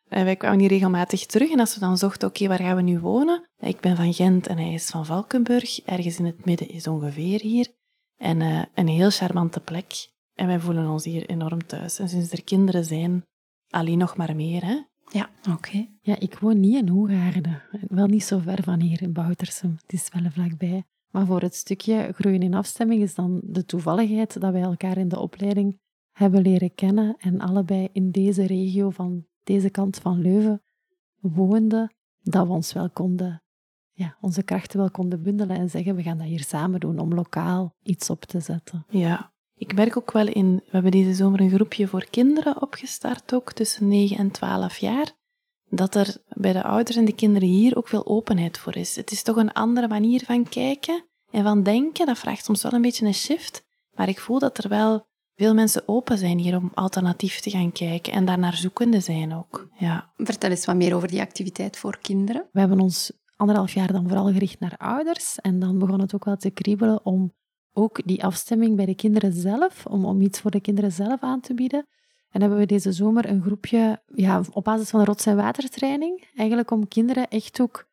En 0.08 0.24
wij 0.24 0.36
kwamen 0.36 0.58
hier 0.58 0.68
regelmatig 0.68 1.26
terug. 1.26 1.50
En 1.50 1.60
als 1.60 1.74
we 1.74 1.80
dan 1.80 1.98
zochten, 1.98 2.28
oké, 2.28 2.48
waar 2.48 2.58
gaan 2.58 2.76
we 2.76 2.82
nu 2.82 2.98
wonen? 3.00 3.48
Ik 3.58 3.80
ben 3.80 3.96
van 3.96 4.14
Gent 4.14 4.46
en 4.46 4.58
hij 4.58 4.72
is 4.72 4.86
van 4.86 5.06
Valkenburg. 5.06 5.80
Ergens 5.80 6.18
in 6.18 6.24
het 6.24 6.44
midden 6.44 6.68
is 6.68 6.86
ongeveer 6.86 7.40
hier. 7.40 7.68
En 8.16 8.40
eh, 8.40 8.62
een 8.74 8.88
heel 8.88 9.10
charmante 9.10 9.60
plek. 9.60 10.14
En 10.36 10.46
wij 10.46 10.60
voelen 10.60 10.88
ons 10.88 11.04
hier 11.04 11.26
enorm 11.26 11.66
thuis. 11.66 11.98
En 11.98 12.08
sinds 12.08 12.32
er 12.32 12.44
kinderen 12.44 12.84
zijn, 12.84 13.24
alleen 13.68 13.98
nog 13.98 14.16
maar 14.16 14.36
meer, 14.36 14.64
hè? 14.64 14.82
Ja, 15.10 15.30
oké. 15.50 15.88
Ja, 16.00 16.18
ik 16.18 16.38
woon 16.38 16.60
niet 16.60 16.74
in 16.74 16.88
Hoegaarden. 16.88 17.62
Wel 17.88 18.06
niet 18.06 18.24
zo 18.24 18.38
ver 18.38 18.62
van 18.62 18.80
hier 18.80 19.02
in 19.02 19.12
Boutersum. 19.12 19.76
Het 19.82 19.92
is 19.92 20.08
wel 20.12 20.30
vlakbij. 20.30 20.84
Maar 21.10 21.26
voor 21.26 21.40
het 21.40 21.54
stukje 21.54 22.12
groeien 22.12 22.42
in 22.42 22.54
afstemming 22.54 23.02
is 23.02 23.14
dan 23.14 23.40
de 23.44 23.64
toevalligheid 23.64 24.40
dat 24.40 24.52
wij 24.52 24.62
elkaar 24.62 24.98
in 24.98 25.08
de 25.08 25.18
opleiding 25.18 25.78
hebben 26.12 26.42
leren 26.42 26.74
kennen 26.74 27.16
en 27.18 27.40
allebei 27.40 27.88
in 27.92 28.10
deze 28.10 28.46
regio 28.46 28.90
van 28.90 29.26
deze 29.42 29.70
kant 29.70 29.96
van 29.96 30.20
Leuven 30.20 30.62
woonden, 31.20 31.94
dat 32.22 32.46
we 32.46 32.52
ons 32.52 32.72
wel 32.72 32.90
konden, 32.90 33.42
ja, 33.92 34.16
onze 34.20 34.42
krachten 34.42 34.78
wel 34.78 34.90
konden 34.90 35.22
bundelen 35.22 35.56
en 35.56 35.70
zeggen 35.70 35.94
we 35.94 36.02
gaan 36.02 36.18
dat 36.18 36.26
hier 36.26 36.44
samen 36.44 36.80
doen 36.80 36.98
om 36.98 37.14
lokaal 37.14 37.74
iets 37.82 38.10
op 38.10 38.24
te 38.24 38.40
zetten. 38.40 38.84
Ja, 38.88 39.32
ik 39.56 39.74
merk 39.74 39.96
ook 39.96 40.12
wel 40.12 40.26
in, 40.26 40.54
we 40.54 40.70
hebben 40.70 40.90
deze 40.90 41.14
zomer 41.14 41.40
een 41.40 41.50
groepje 41.50 41.86
voor 41.86 42.06
kinderen 42.10 42.62
opgestart 42.62 43.34
ook, 43.34 43.52
tussen 43.52 43.88
9 43.88 44.16
en 44.16 44.30
12 44.30 44.78
jaar, 44.78 45.12
dat 45.68 45.94
er 45.94 46.16
bij 46.28 46.52
de 46.52 46.62
ouders 46.62 46.96
en 46.96 47.04
de 47.04 47.14
kinderen 47.14 47.48
hier 47.48 47.76
ook 47.76 47.88
veel 47.88 48.06
openheid 48.06 48.58
voor 48.58 48.76
is. 48.76 48.96
Het 48.96 49.10
is 49.10 49.22
toch 49.22 49.36
een 49.36 49.52
andere 49.52 49.88
manier 49.88 50.24
van 50.24 50.48
kijken 50.48 51.04
en 51.30 51.42
van 51.42 51.62
denken. 51.62 52.06
Dat 52.06 52.18
vraagt 52.18 52.44
soms 52.44 52.62
wel 52.62 52.72
een 52.72 52.82
beetje 52.82 53.06
een 53.06 53.14
shift, 53.14 53.64
maar 53.94 54.08
ik 54.08 54.20
voel 54.20 54.38
dat 54.38 54.58
er 54.58 54.68
wel 54.68 55.06
veel 55.34 55.54
mensen 55.54 55.88
open 55.88 56.18
zijn 56.18 56.38
hier 56.38 56.56
om 56.56 56.70
alternatief 56.74 57.40
te 57.40 57.50
gaan 57.50 57.72
kijken 57.72 58.12
en 58.12 58.24
daarnaar 58.24 58.56
zoekende 58.56 59.00
zijn 59.00 59.34
ook. 59.34 59.68
Ja. 59.78 60.12
Vertel 60.16 60.50
eens 60.50 60.64
wat 60.64 60.76
meer 60.76 60.94
over 60.94 61.08
die 61.08 61.20
activiteit 61.20 61.76
voor 61.76 61.98
kinderen. 61.98 62.48
We 62.52 62.58
hebben 62.58 62.80
ons 62.80 63.12
anderhalf 63.36 63.74
jaar 63.74 63.92
dan 63.92 64.08
vooral 64.08 64.32
gericht 64.32 64.60
naar 64.60 64.74
ouders 64.76 65.40
en 65.40 65.58
dan 65.58 65.78
begon 65.78 66.00
het 66.00 66.14
ook 66.14 66.24
wel 66.24 66.36
te 66.36 66.50
kriebelen 66.50 67.04
om 67.04 67.32
ook 67.76 68.00
die 68.04 68.24
afstemming 68.24 68.76
bij 68.76 68.86
de 68.86 68.94
kinderen 68.94 69.32
zelf, 69.32 69.86
om, 69.86 70.04
om 70.04 70.20
iets 70.20 70.40
voor 70.40 70.50
de 70.50 70.60
kinderen 70.60 70.92
zelf 70.92 71.20
aan 71.20 71.40
te 71.40 71.54
bieden. 71.54 71.86
En 72.30 72.40
hebben 72.40 72.58
we 72.58 72.66
deze 72.66 72.92
zomer 72.92 73.28
een 73.28 73.42
groepje 73.42 74.02
ja, 74.14 74.42
op 74.52 74.64
basis 74.64 74.90
van 74.90 75.04
rots- 75.04 75.26
en 75.26 75.36
watertraining, 75.36 76.28
eigenlijk 76.34 76.70
om 76.70 76.88
kinderen 76.88 77.28
echt 77.28 77.60
ook 77.60 77.88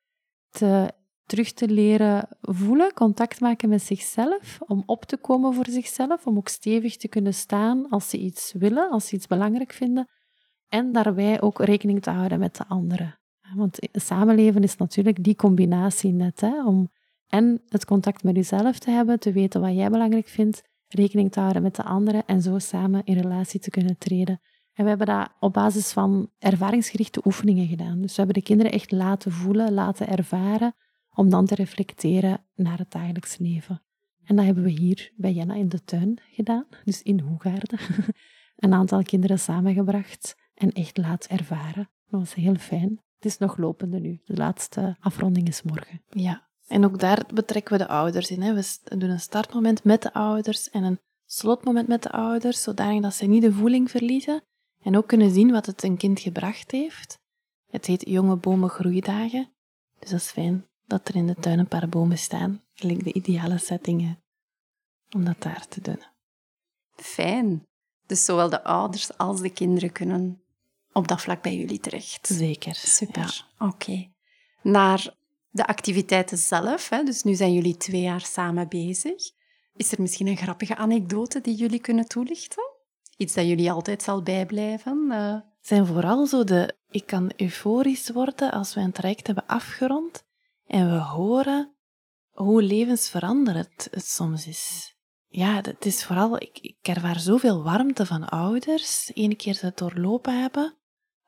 te, 0.50 0.94
terug 1.26 1.52
te 1.52 1.68
leren 1.68 2.28
voelen, 2.42 2.94
contact 2.94 3.40
maken 3.40 3.70
met 3.70 3.82
zichzelf, 3.82 4.60
om 4.68 4.84
op 4.86 5.06
te 5.06 5.18
komen 5.18 5.54
voor 5.54 5.68
zichzelf, 5.70 6.28
om 6.28 6.38
ook 6.38 6.48
stevig 6.48 6.98
te 6.98 7.08
kunnen 7.08 7.34
staan 7.34 7.90
als 7.90 8.10
ze 8.10 8.18
iets 8.18 8.54
willen, 8.58 8.90
als 8.90 9.08
ze 9.08 9.16
iets 9.16 9.28
belangrijk 9.28 9.74
vinden. 9.74 10.08
En 10.68 10.92
daarbij 10.92 11.42
ook 11.42 11.60
rekening 11.60 12.02
te 12.02 12.10
houden 12.10 12.40
met 12.40 12.56
de 12.56 12.68
anderen. 12.68 13.20
Want 13.56 13.80
samenleven 13.92 14.64
is 14.64 14.78
natuurlijk 14.78 15.24
die 15.24 15.36
combinatie 15.36 16.12
net, 16.12 16.42
hè, 16.42 16.66
om 16.66 16.92
en 17.34 17.62
het 17.68 17.86
contact 17.86 18.24
met 18.24 18.36
jezelf 18.36 18.80
te 18.80 18.92
hebben, 18.92 19.20
te 19.20 19.32
weten 19.32 19.62
wat 19.62 19.76
jij 19.76 19.90
belangrijk 19.90 20.28
vindt, 20.28 20.64
rekening 20.88 21.32
te 21.32 21.40
houden 21.40 21.62
met 21.62 21.76
de 21.76 21.84
anderen 21.84 22.26
en 22.26 22.42
zo 22.42 22.60
samen 22.60 23.02
in 23.04 23.20
relatie 23.20 23.60
te 23.60 23.70
kunnen 23.70 23.98
treden. 23.98 24.42
En 24.74 24.84
we 24.84 24.90
hebben 24.90 25.08
dat 25.08 25.30
op 25.40 25.54
basis 25.54 25.92
van 25.92 26.30
ervaringsgerichte 26.40 27.22
oefeningen 27.26 27.68
gedaan. 27.68 28.02
Dus 28.02 28.10
we 28.10 28.18
hebben 28.18 28.36
de 28.36 28.48
kinderen 28.48 28.72
echt 28.72 28.92
laten 28.92 29.32
voelen, 29.32 29.74
laten 29.74 30.08
ervaren, 30.08 30.76
om 31.10 31.30
dan 31.30 31.46
te 31.46 31.56
reflecteren 31.56 32.46
naar 32.56 32.78
het 32.78 32.92
dagelijks 32.92 33.38
leven. 33.38 33.82
En 34.24 34.36
dat 34.36 34.46
hebben 34.46 34.64
we 34.64 34.70
hier 34.70 35.12
bij 35.16 35.34
Jenna 35.34 35.54
in 35.54 35.70
de 35.70 35.84
tuin 35.84 36.20
gedaan, 36.32 36.66
dus 36.84 37.02
in 37.02 37.20
Hoegaarden. 37.20 37.80
Een 38.56 38.74
aantal 38.74 39.04
kinderen 39.04 39.40
samengebracht 39.40 40.36
en 40.54 40.72
echt 40.72 40.98
laten 40.98 41.38
ervaren. 41.38 41.90
Dat 42.08 42.20
was 42.20 42.34
heel 42.34 42.56
fijn. 42.56 43.02
Het 43.16 43.26
is 43.26 43.38
nog 43.38 43.58
lopende 43.58 44.00
nu. 44.00 44.22
De 44.26 44.36
laatste 44.36 44.98
afronding 45.00 45.48
is 45.48 45.62
morgen. 45.62 46.02
Ja, 46.10 46.52
en 46.74 46.86
ook 46.86 47.00
daar 47.00 47.24
betrekken 47.34 47.78
we 47.78 47.84
de 47.84 47.90
ouders 47.90 48.30
in. 48.30 48.42
Hè. 48.42 48.54
We 48.54 48.98
doen 48.98 49.10
een 49.10 49.20
startmoment 49.20 49.84
met 49.84 50.02
de 50.02 50.14
ouders 50.14 50.70
en 50.70 50.84
een 50.84 51.00
slotmoment 51.26 51.88
met 51.88 52.04
de 52.04 52.12
ouders, 52.12 52.62
zodat 52.62 53.14
ze 53.14 53.26
niet 53.26 53.42
de 53.42 53.54
voeling 53.54 53.92
verliezen 53.92 54.44
en 54.82 54.98
ook 54.98 55.08
kunnen 55.08 55.32
zien 55.32 55.52
wat 55.52 55.66
het 55.66 55.84
een 55.84 55.98
kind 55.98 56.20
gebracht 56.20 56.72
heeft. 56.72 57.20
Het 57.70 57.86
heet 57.86 58.10
Jonge 58.10 58.36
Bomen 58.36 58.70
Groeidagen, 58.70 59.52
dus 60.00 60.10
dat 60.10 60.20
is 60.20 60.32
fijn 60.32 60.68
dat 60.86 61.08
er 61.08 61.16
in 61.16 61.28
de 61.28 61.36
tuin 61.36 61.60
een 61.60 61.68
paar 61.68 61.90
bomen 61.90 62.18
staan. 62.18 62.62
Gelijk 62.74 63.04
de 63.04 63.14
ideale 63.14 63.58
settingen 63.58 64.24
om 65.16 65.26
dat 65.26 65.42
daar 65.42 65.68
te 65.68 65.82
doen. 65.82 66.04
Fijn. 66.96 67.68
Dus 68.06 68.26
zowel 68.26 68.50
de 68.50 68.64
ouders 68.64 69.18
als 69.18 69.42
de 69.42 69.50
kinderen 69.50 69.92
kunnen 69.92 70.42
op 70.94 71.08
dat 71.08 71.22
vlak 71.22 71.42
bij 71.42 71.56
jullie 71.56 71.80
terecht. 71.80 72.28
Zeker. 72.28 72.76
Super. 72.76 73.48
Oké. 73.60 74.12
Naar 74.62 75.14
de 75.54 75.68
activiteiten 75.68 76.38
zelf, 76.38 76.90
hè, 76.90 77.04
dus 77.04 77.24
nu 77.24 77.34
zijn 77.34 77.54
jullie 77.54 77.78
twee 77.78 78.02
jaar 78.02 78.22
samen 78.22 78.68
bezig. 78.68 79.32
Is 79.74 79.92
er 79.92 80.02
misschien 80.02 80.28
een 80.28 80.38
grappige 80.38 80.76
anekdote 80.76 81.42
die 81.42 81.56
jullie 81.56 81.80
kunnen 81.80 82.08
toelichten? 82.08 82.64
Iets 83.18 83.34
dat 83.34 83.46
jullie 83.46 83.72
altijd 83.72 84.04
zal 84.04 84.24
bijblijven? 84.24 85.08
Uh... 85.10 85.36
zijn 85.62 85.86
vooral 85.86 86.26
zo 86.26 86.44
de... 86.44 86.76
Ik 86.90 87.06
kan 87.06 87.32
euforisch 87.38 88.10
worden 88.10 88.52
als 88.52 88.74
we 88.74 88.82
een 88.82 88.92
traject 88.92 89.26
hebben 89.28 89.48
afgerond 89.48 90.24
en 90.66 90.92
we 90.92 90.98
horen 90.98 91.76
hoe 92.32 92.64
levensveranderend 92.64 93.88
het 93.92 94.06
soms 94.06 94.48
is. 94.48 94.96
Ja, 95.28 95.56
het 95.62 95.86
is 95.86 96.06
vooral... 96.06 96.36
Ik, 96.36 96.60
ik 96.62 96.78
ervaar 96.82 97.20
zoveel 97.20 97.64
warmte 97.64 98.06
van 98.06 98.30
ouders, 98.30 99.12
ene 99.14 99.36
keer 99.36 99.54
ze 99.54 99.66
het 99.66 99.78
doorlopen 99.78 100.42
hebben. 100.42 100.78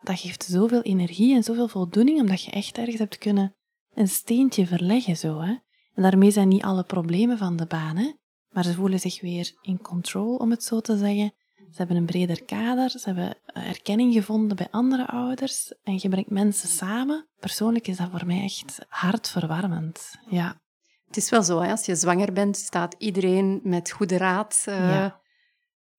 Dat 0.01 0.19
geeft 0.19 0.43
zoveel 0.43 0.81
energie 0.81 1.35
en 1.35 1.43
zoveel 1.43 1.67
voldoening, 1.67 2.19
omdat 2.19 2.43
je 2.43 2.51
echt 2.51 2.77
ergens 2.77 2.99
hebt 2.99 3.17
kunnen 3.17 3.55
een 3.95 4.07
steentje 4.07 4.67
verleggen 4.67 5.17
zo. 5.17 5.39
Hè? 5.39 5.55
En 5.93 6.03
daarmee 6.03 6.31
zijn 6.31 6.47
niet 6.47 6.63
alle 6.63 6.83
problemen 6.83 7.37
van 7.37 7.55
de 7.55 7.65
baan, 7.65 7.97
hè? 7.97 8.11
maar 8.49 8.63
ze 8.63 8.73
voelen 8.73 8.99
zich 8.99 9.21
weer 9.21 9.53
in 9.61 9.81
control, 9.81 10.35
om 10.35 10.51
het 10.51 10.63
zo 10.63 10.79
te 10.79 10.97
zeggen. 10.97 11.33
Ze 11.55 11.81
hebben 11.81 11.97
een 11.97 12.05
breder 12.05 12.43
kader, 12.43 12.89
ze 12.89 13.01
hebben 13.03 13.37
erkenning 13.45 14.13
gevonden 14.13 14.57
bij 14.57 14.67
andere 14.71 15.07
ouders 15.07 15.73
en 15.83 15.99
je 16.01 16.09
brengt 16.09 16.29
mensen 16.29 16.69
samen. 16.69 17.27
Persoonlijk 17.39 17.87
is 17.87 17.97
dat 17.97 18.09
voor 18.11 18.25
mij 18.25 18.43
echt 18.43 18.85
hartverwarmend. 18.87 20.15
Ja. 20.29 20.61
Het 21.07 21.17
is 21.17 21.29
wel 21.29 21.43
zo, 21.43 21.59
hè? 21.59 21.71
als 21.71 21.85
je 21.85 21.95
zwanger 21.95 22.33
bent, 22.33 22.57
staat 22.57 22.95
iedereen 22.97 23.59
met 23.63 23.91
goede 23.91 24.17
raad. 24.17 24.65
Uh, 24.69 24.75
ja. 24.75 25.21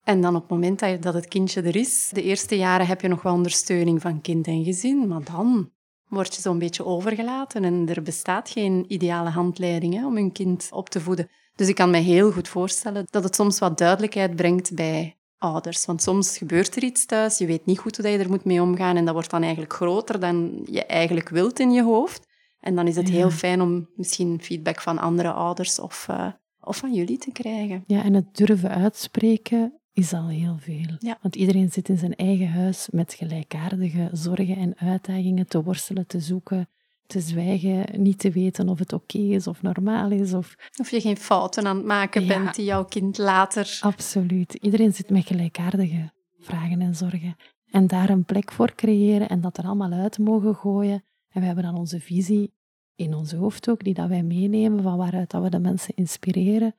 En 0.02 0.20
dan 0.20 0.34
op 0.34 0.40
het 0.40 0.50
moment 0.50 1.02
dat 1.02 1.14
het 1.14 1.28
kindje 1.28 1.62
er 1.62 1.76
is, 1.76 2.10
de 2.12 2.22
eerste 2.22 2.56
jaren 2.56 2.86
heb 2.86 3.00
je 3.00 3.08
nog 3.08 3.22
wel 3.22 3.32
ondersteuning 3.32 4.00
van 4.00 4.20
kind 4.20 4.46
en 4.46 4.64
gezin, 4.64 5.08
maar 5.08 5.24
dan 5.24 5.70
word 6.08 6.34
je 6.34 6.40
zo'n 6.40 6.58
beetje 6.58 6.84
overgelaten 6.84 7.64
en 7.64 7.88
er 7.88 8.02
bestaat 8.02 8.50
geen 8.50 8.84
ideale 8.88 9.30
handleiding 9.30 9.94
hè, 9.94 10.06
om 10.06 10.16
een 10.16 10.32
kind 10.32 10.68
op 10.72 10.88
te 10.88 11.00
voeden. 11.00 11.28
Dus 11.54 11.68
ik 11.68 11.74
kan 11.74 11.90
me 11.90 11.98
heel 11.98 12.32
goed 12.32 12.48
voorstellen 12.48 13.06
dat 13.10 13.24
het 13.24 13.34
soms 13.34 13.58
wat 13.58 13.78
duidelijkheid 13.78 14.36
brengt 14.36 14.74
bij 14.74 15.16
ouders. 15.38 15.84
Want 15.84 16.02
soms 16.02 16.38
gebeurt 16.38 16.76
er 16.76 16.82
iets 16.82 17.06
thuis, 17.06 17.38
je 17.38 17.46
weet 17.46 17.66
niet 17.66 17.78
goed 17.78 17.96
hoe 17.96 18.08
je 18.08 18.18
er 18.18 18.30
moet 18.30 18.44
mee 18.44 18.62
omgaan 18.62 18.96
en 18.96 19.04
dat 19.04 19.14
wordt 19.14 19.30
dan 19.30 19.42
eigenlijk 19.42 19.72
groter 19.72 20.20
dan 20.20 20.62
je 20.70 20.84
eigenlijk 20.84 21.28
wilt 21.28 21.58
in 21.58 21.70
je 21.70 21.82
hoofd. 21.82 22.26
En 22.60 22.74
dan 22.74 22.86
is 22.86 22.96
het 22.96 23.08
heel 23.08 23.30
fijn 23.30 23.60
om 23.60 23.88
misschien 23.94 24.40
feedback 24.42 24.80
van 24.80 24.98
andere 24.98 25.32
ouders 25.32 25.78
of, 25.78 26.06
uh, 26.10 26.28
of 26.60 26.76
van 26.76 26.94
jullie 26.94 27.18
te 27.18 27.32
krijgen. 27.32 27.84
Ja, 27.86 28.02
en 28.02 28.14
het 28.14 28.36
durven 28.36 28.70
uitspreken 28.70 29.80
is 29.96 30.12
al 30.12 30.28
heel 30.28 30.56
veel. 30.58 30.96
Ja. 30.98 31.18
Want 31.22 31.36
iedereen 31.36 31.72
zit 31.72 31.88
in 31.88 31.98
zijn 31.98 32.14
eigen 32.16 32.48
huis 32.48 32.88
met 32.90 33.14
gelijkaardige 33.14 34.08
zorgen 34.12 34.56
en 34.56 34.74
uitdagingen 34.76 35.46
te 35.46 35.62
worstelen, 35.62 36.06
te 36.06 36.20
zoeken, 36.20 36.68
te 37.06 37.20
zwijgen, 37.20 38.02
niet 38.02 38.18
te 38.18 38.30
weten 38.30 38.68
of 38.68 38.78
het 38.78 38.92
oké 38.92 39.18
is 39.18 39.46
of 39.46 39.62
normaal 39.62 40.10
is. 40.10 40.34
Of... 40.34 40.56
of 40.80 40.90
je 40.90 41.00
geen 41.00 41.16
fouten 41.16 41.66
aan 41.66 41.76
het 41.76 41.86
maken 41.86 42.26
bent 42.26 42.54
die 42.54 42.64
jouw 42.64 42.84
kind 42.84 43.18
later... 43.18 43.78
Absoluut. 43.80 44.54
Iedereen 44.54 44.94
zit 44.94 45.10
met 45.10 45.26
gelijkaardige 45.26 46.12
vragen 46.38 46.80
en 46.80 46.94
zorgen. 46.94 47.36
En 47.70 47.86
daar 47.86 48.10
een 48.10 48.24
plek 48.24 48.52
voor 48.52 48.74
creëren 48.74 49.28
en 49.28 49.40
dat 49.40 49.58
er 49.58 49.64
allemaal 49.64 49.92
uit 49.92 50.18
mogen 50.18 50.54
gooien. 50.54 51.04
En 51.28 51.40
we 51.40 51.46
hebben 51.46 51.64
dan 51.64 51.76
onze 51.76 52.00
visie 52.00 52.52
in 52.94 53.14
ons 53.14 53.32
hoofd 53.32 53.68
ook, 53.68 53.84
die 53.84 53.94
dat 53.94 54.08
wij 54.08 54.22
meenemen, 54.22 54.82
van 54.82 54.96
waaruit 54.96 55.30
dat 55.30 55.42
we 55.42 55.50
de 55.50 55.58
mensen 55.58 55.94
inspireren. 55.94 56.74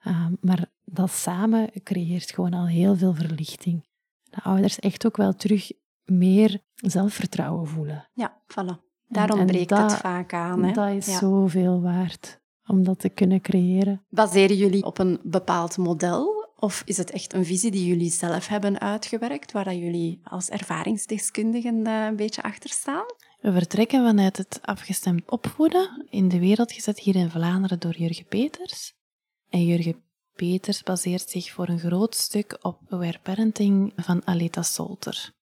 Ehm, 0.00 0.32
maar 0.40 0.66
dat 0.84 1.10
samen 1.10 1.70
creëert 1.82 2.30
gewoon 2.30 2.54
al 2.54 2.66
heel 2.66 2.96
veel 2.96 3.14
verlichting. 3.14 3.88
De 4.22 4.42
ouders 4.42 4.78
echt 4.78 5.06
ook 5.06 5.16
wel 5.16 5.34
terug 5.34 5.72
meer 6.04 6.60
zelfvertrouwen 6.74 7.66
voelen. 7.66 8.08
Ja, 8.12 8.42
voilà. 8.42 8.88
Daarom 9.08 9.46
breekt 9.46 9.70
het 9.78 9.94
vaak 9.94 10.34
aan. 10.34 10.64
Hè? 10.64 10.72
Dat 10.72 10.88
is 10.88 11.18
zoveel 11.18 11.80
waard 11.80 12.40
om 12.66 12.84
dat 12.84 12.98
te 12.98 13.08
kunnen 13.08 13.40
creëren. 13.40 14.04
Baseren 14.08 14.56
jullie 14.56 14.84
op 14.84 14.98
een 14.98 15.20
bepaald 15.22 15.76
model? 15.76 16.48
Of 16.56 16.82
is 16.84 16.96
het 16.96 17.10
echt 17.10 17.32
een 17.32 17.44
visie 17.44 17.70
die 17.70 17.86
jullie 17.86 18.10
zelf 18.10 18.46
hebben 18.46 18.80
uitgewerkt, 18.80 19.52
waar 19.52 19.64
dat 19.64 19.76
jullie 19.76 20.20
als 20.24 20.48
ervaringsdeskundigen 20.48 21.86
eh, 21.86 22.04
een 22.04 22.16
beetje 22.16 22.42
achter 22.42 22.70
staan? 22.70 23.04
We 23.40 23.52
vertrekken 23.52 24.04
vanuit 24.04 24.36
het 24.36 24.58
afgestemd 24.62 25.30
opvoeden, 25.30 26.06
in 26.10 26.28
de 26.28 26.38
wereld 26.38 26.72
gezet 26.72 26.98
hier 26.98 27.16
in 27.16 27.30
Vlaanderen 27.30 27.80
door 27.80 27.96
Jurgen 27.96 28.26
Peters. 28.26 28.94
En 29.50 29.64
Jurgen 29.64 30.02
Peters 30.34 30.82
baseert 30.82 31.30
zich 31.30 31.50
voor 31.50 31.68
een 31.68 31.78
groot 31.78 32.14
stuk 32.14 32.58
op 32.60 32.80
Aware 32.88 33.18
Parenting 33.22 33.92
van 33.96 34.26
Aleta 34.26 34.62
Solter. 34.62 35.32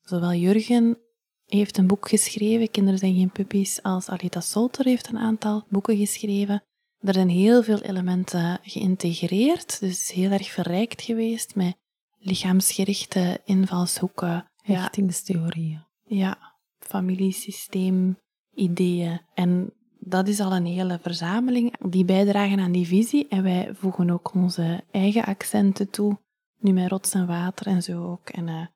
Zowel 0.00 0.32
Jurgen 0.32 0.98
heeft 1.44 1.78
een 1.78 1.86
boek 1.86 2.08
geschreven, 2.08 2.70
Kinderen 2.70 2.98
zijn 2.98 3.14
geen 3.14 3.30
puppies, 3.30 3.82
als 3.82 4.08
Aleta 4.08 4.40
Solter 4.40 4.84
heeft 4.84 5.08
een 5.08 5.18
aantal 5.18 5.64
boeken 5.68 5.96
geschreven. 5.96 6.62
Er 6.98 7.14
zijn 7.14 7.28
heel 7.28 7.62
veel 7.62 7.80
elementen 7.80 8.60
geïntegreerd, 8.62 9.80
dus 9.80 9.90
het 9.90 9.98
is 9.98 10.10
heel 10.10 10.30
erg 10.30 10.50
verrijkt 10.50 11.02
geweest 11.02 11.54
met 11.54 11.76
lichaamsgerichte 12.18 13.40
invalshoeken. 13.44 14.50
Hechtingstheorieën. 14.56 15.86
Ja, 16.04 16.56
familiesysteem, 16.78 18.18
ideeën. 18.54 19.20
En 19.34 19.72
dat 20.04 20.28
is 20.28 20.40
al 20.40 20.52
een 20.52 20.66
hele 20.66 20.98
verzameling 21.02 21.74
die 21.88 22.04
bijdragen 22.04 22.60
aan 22.60 22.72
die 22.72 22.86
visie. 22.86 23.28
En 23.28 23.42
wij 23.42 23.70
voegen 23.74 24.10
ook 24.10 24.34
onze 24.34 24.84
eigen 24.90 25.24
accenten 25.24 25.90
toe. 25.90 26.18
Nu 26.58 26.72
met 26.72 26.90
rots 26.90 27.14
en 27.14 27.26
water 27.26 27.66
en 27.66 27.82
zo 27.82 28.10
ook. 28.10 28.28
En 28.28 28.48
uh, 28.48 28.66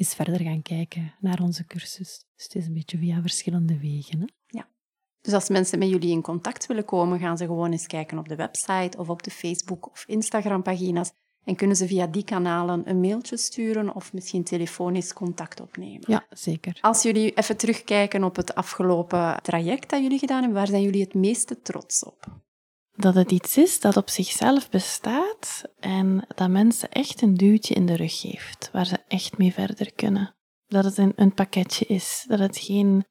eens 0.01 0.15
verder 0.15 0.41
gaan 0.41 0.63
kijken 0.63 1.15
naar 1.21 1.43
onze 1.43 1.65
cursus. 1.65 2.25
Dus 2.35 2.45
het 2.45 2.55
is 2.55 2.67
een 2.67 2.73
beetje 2.73 2.99
via 2.99 3.21
verschillende 3.21 3.79
wegen. 3.79 4.21
Hè? 4.21 4.27
Ja. 4.47 4.69
Dus 5.21 5.33
als 5.33 5.49
mensen 5.49 5.79
met 5.79 5.89
jullie 5.89 6.11
in 6.11 6.23
contact 6.23 6.67
willen 6.67 6.85
komen, 6.85 7.19
gaan 7.19 7.37
ze 7.37 7.45
gewoon 7.45 7.73
eens 7.73 7.87
kijken 7.87 8.19
op 8.19 8.29
de 8.29 8.37
website 8.37 8.99
of 8.99 9.09
op 9.09 9.23
de 9.23 9.31
Facebook 9.31 9.91
of 9.91 10.05
Instagram-pagina's. 10.07 11.13
En 11.45 11.57
kunnen 11.57 11.77
ze 11.77 11.87
via 11.87 12.07
die 12.07 12.25
kanalen 12.25 12.89
een 12.89 13.01
mailtje 13.01 13.37
sturen 13.37 13.95
of 13.95 14.13
misschien 14.13 14.45
telefonisch 14.45 15.13
contact 15.13 15.61
opnemen? 15.61 16.05
Ja, 16.07 16.27
zeker. 16.31 16.79
Als 16.81 17.03
jullie 17.03 17.33
even 17.33 17.57
terugkijken 17.57 18.25
op 18.25 18.37
het 18.37 18.55
afgelopen 18.55 19.43
traject 19.43 19.91
dat 19.91 20.03
jullie 20.03 20.19
gedaan 20.19 20.39
hebben, 20.41 20.59
waar 20.59 20.67
zijn 20.67 20.83
jullie 20.83 21.03
het 21.03 21.15
meeste 21.15 21.63
trots 21.63 22.05
op? 22.05 22.41
Dat 23.01 23.15
het 23.15 23.33
iets 23.33 23.57
is 23.57 23.81
dat 23.81 23.97
op 23.97 24.09
zichzelf 24.09 24.71
bestaat 24.71 25.65
en 25.79 26.27
dat 26.35 26.49
mensen 26.49 26.91
echt 26.91 27.23
een 27.23 27.35
duwtje 27.35 27.75
in 27.75 27.87
de 27.87 27.97
rug 27.97 28.21
geeft, 28.21 28.71
waar 28.73 28.87
ze 28.87 28.99
echt 29.09 29.39
mee 29.39 29.53
verder 29.53 29.93
kunnen. 29.93 30.35
Dat 30.67 30.85
het 30.85 30.99
een, 30.99 31.13
een 31.17 31.35
pakketje 31.35 31.87
is, 31.87 32.25
dat 32.29 32.39
het 32.39 32.59
geen 32.59 33.05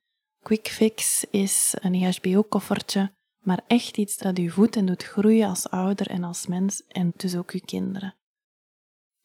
quick 0.44 0.68
fix 0.68 1.26
is, 1.32 1.76
een 1.80 1.94
EHBO-koffertje, 1.94 3.12
maar 3.40 3.62
echt 3.68 3.98
iets 3.98 4.18
dat 4.18 4.40
u 4.40 4.50
voedt 4.50 4.76
en 4.76 4.86
doet 4.86 5.04
groeien 5.04 5.50
als 5.50 5.70
ouder 5.70 6.08
en 6.08 6.24
als 6.24 6.48
mens 6.48 6.84
en 6.88 7.14
dus 7.16 7.36
ook 7.36 7.52
uw 7.52 7.62
kinderen. 7.66 8.16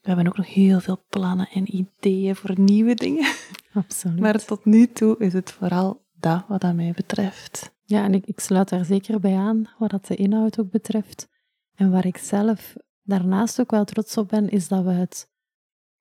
We 0.01 0.09
hebben 0.09 0.27
ook 0.27 0.37
nog 0.37 0.55
heel 0.55 0.81
veel 0.81 1.05
plannen 1.09 1.49
en 1.49 1.77
ideeën 1.77 2.37
voor 2.37 2.61
nieuwe 2.61 2.95
dingen. 2.95 3.33
Absoluut. 3.73 4.21
Maar 4.21 4.45
tot 4.45 4.65
nu 4.65 4.93
toe 4.93 5.17
is 5.19 5.33
het 5.33 5.53
vooral 5.53 6.07
dat 6.13 6.45
wat 6.49 6.61
dat 6.61 6.75
mij 6.75 6.93
betreft. 6.93 7.74
Ja, 7.87 8.05
en 8.05 8.15
ik, 8.15 8.41
sluit 8.41 8.69
daar 8.69 8.85
zeker 8.85 9.21
bij 9.21 9.37
aan, 9.37 9.65
wat 9.79 9.91
dat 9.91 10.07
de 10.07 10.15
inhoud 10.15 10.61
ook 10.61 10.71
betreft. 10.71 11.29
En 11.75 11.91
waar 11.91 12.07
ik 12.07 12.17
zelf 12.17 12.77
daarnaast 13.03 13.61
ook 13.61 13.71
wel 13.71 13.85
trots 13.85 14.17
op 14.17 14.29
ben, 14.29 14.49
is 14.49 14.69
dat 14.69 14.85
we 14.85 14.91
het 14.91 15.29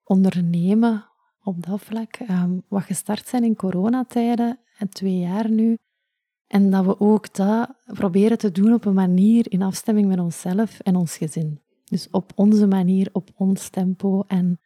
ondernemen 0.04 1.08
op 1.42 1.66
dat 1.66 1.80
vlak, 1.80 2.18
um, 2.28 2.62
wat 2.68 2.82
gestart 2.82 3.28
zijn 3.28 3.44
in 3.44 3.56
coronatijden, 3.56 4.58
en 4.78 4.88
twee 4.88 5.18
jaar 5.18 5.50
nu, 5.50 5.78
en 6.46 6.70
dat 6.70 6.84
we 6.84 7.00
ook 7.00 7.34
dat 7.34 7.70
proberen 7.84 8.38
te 8.38 8.52
doen 8.52 8.72
op 8.72 8.84
een 8.84 8.94
manier 8.94 9.52
in 9.52 9.62
afstemming 9.62 10.06
met 10.06 10.18
onszelf 10.18 10.80
en 10.80 10.96
ons 10.96 11.16
gezin. 11.16 11.60
Dus 11.84 12.10
op 12.10 12.32
onze 12.34 12.66
manier, 12.66 13.08
op 13.12 13.30
ons 13.36 13.68
tempo 13.68 14.24
en 14.26 14.60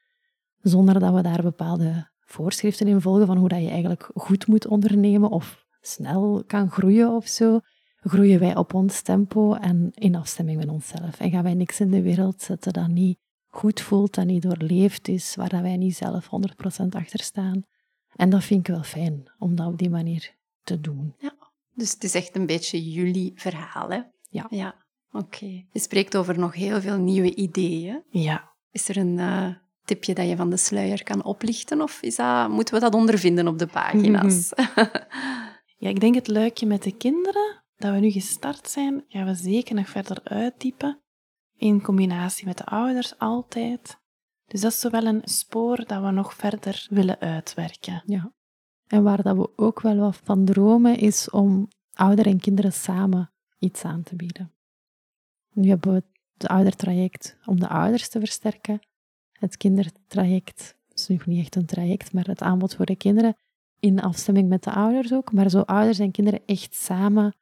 zonder 0.61 1.01
dat 1.01 1.15
we 1.15 1.23
daar 1.23 1.43
bepaalde 1.43 2.09
voorschriften 2.21 2.87
in 2.87 3.01
volgen 3.01 3.27
van 3.27 3.37
hoe 3.37 3.49
dat 3.49 3.61
je 3.61 3.69
eigenlijk 3.69 4.11
goed 4.15 4.47
moet 4.47 4.67
ondernemen 4.67 5.31
of 5.31 5.67
snel 5.81 6.43
kan 6.47 6.71
groeien 6.71 7.11
of 7.11 7.27
zo, 7.27 7.61
groeien 8.01 8.41
wij 8.41 8.57
op 8.57 8.75
ons 8.75 9.01
tempo 9.01 9.55
en 9.55 9.91
in 9.95 10.15
afstemming 10.15 10.59
met 10.59 10.69
onszelf. 10.69 11.21
En 11.21 11.31
gaan 11.31 11.43
wij 11.43 11.55
niks 11.55 11.81
in 11.81 11.91
de 11.91 12.03
wereld 12.03 12.43
zetten 12.43 12.73
dat 12.73 12.89
niet 12.89 13.19
goed 13.47 13.81
voelt, 13.81 14.15
dat 14.15 14.27
niet 14.27 14.43
doorleefd 14.43 15.09
is, 15.09 15.35
waar 15.35 15.49
dat 15.49 15.61
wij 15.61 15.77
niet 15.77 15.97
zelf 15.97 16.27
100% 16.83 16.87
achter 16.89 17.21
staan. 17.21 17.63
En 18.15 18.31
dat 18.31 18.45
vind 18.45 18.69
ik 18.69 18.75
wel 18.75 18.83
fijn, 18.83 19.31
om 19.39 19.57
dat 19.57 19.67
op 19.67 19.79
die 19.79 19.91
manier 19.91 20.35
te 20.63 20.81
doen. 20.81 21.15
Ja, 21.19 21.35
dus 21.75 21.93
het 21.93 22.05
is 22.05 22.15
echt 22.15 22.37
een 22.37 22.47
beetje 22.47 22.91
jullie 22.91 23.33
verhaal, 23.35 23.91
hè? 23.91 24.01
Ja. 24.31 24.47
Ja, 24.51 24.75
oké. 25.13 25.47
Je 25.47 25.81
spreekt 25.81 26.17
over 26.17 26.39
nog 26.39 26.55
heel 26.55 26.81
veel 26.81 26.99
nieuwe 26.99 27.35
ideeën. 27.35 28.03
Ja. 28.11 28.53
Is 28.71 28.89
er 28.89 28.97
een 28.97 29.19
uh, 29.19 29.49
tipje 29.85 30.15
dat 30.15 30.29
je 30.29 30.37
van 30.37 30.51
de 30.51 30.57
sluier 30.57 31.03
kan 31.03 31.25
oplichten? 31.25 31.83
Of 31.83 32.03
is 32.03 32.17
dat, 32.17 32.49
moeten 32.49 32.75
we 32.75 32.81
dat 32.81 32.95
ondervinden 32.95 33.49
op 33.49 33.59
de 33.59 33.67
pagina's? 33.67 34.53
ja, 35.79 35.89
ik 35.89 36.01
denk 36.01 36.15
het 36.15 36.29
luikje 36.29 36.67
met 36.67 36.83
de 36.83 36.97
kinderen, 36.97 37.63
dat 37.77 37.93
we 37.93 37.99
nu 37.99 38.11
gestart 38.11 38.69
zijn, 38.69 39.05
gaan 39.09 39.27
we 39.27 39.35
zeker 39.35 39.75
nog 39.75 39.89
verder 39.89 40.21
uitdiepen. 40.25 41.01
In 41.57 41.83
combinatie 41.83 42.47
met 42.47 42.57
de 42.57 42.65
ouders 42.65 43.19
altijd. 43.19 44.01
Dus 44.47 44.61
dat 44.61 44.73
is 44.73 44.81
zowel 44.81 45.05
een 45.05 45.23
spoor 45.25 45.85
dat 45.87 46.03
we 46.03 46.11
nog 46.11 46.35
verder 46.35 46.87
willen 46.91 47.19
uitwerken. 47.19 48.03
Ja. 48.07 48.33
En 48.87 49.03
waar 49.03 49.23
dat 49.23 49.37
we 49.37 49.57
ook 49.57 49.81
wel 49.81 49.97
wat 49.97 50.21
van 50.25 50.45
dromen, 50.45 50.99
is 50.99 51.31
om 51.31 51.69
ouderen 51.93 52.33
en 52.33 52.41
kinderen 52.41 52.73
samen 52.73 53.33
iets 53.59 53.85
aan 53.85 54.03
te 54.03 54.17
bieden. 54.17 54.53
Nu 55.53 55.69
hebben 55.69 55.93
we 55.93 56.03
het 56.37 56.49
oudertraject 56.49 57.39
om 57.45 57.61
de 57.61 57.69
ouders 57.69 58.09
te 58.09 58.19
versterken. 58.19 58.81
Het 59.33 59.57
kindertraject 59.57 60.77
is 60.89 61.09
nog 61.09 61.27
niet 61.27 61.41
echt 61.41 61.57
een 61.57 61.67
traject, 61.67 62.13
maar 62.13 62.27
het 62.27 62.43
aanbod 62.43 62.75
voor 62.75 62.87
de 62.87 62.97
kinderen 62.97 63.37
in 63.81 64.01
afstemming 64.01 64.49
met 64.49 64.65
de 64.65 64.73
ouders 64.73 65.13
ook. 65.13 65.33
Maar 65.33 65.51
zo 65.51 65.61
ouders 65.61 65.99
en 65.99 66.11
kinderen 66.11 66.41
echt 66.47 66.75
samen 66.75 67.35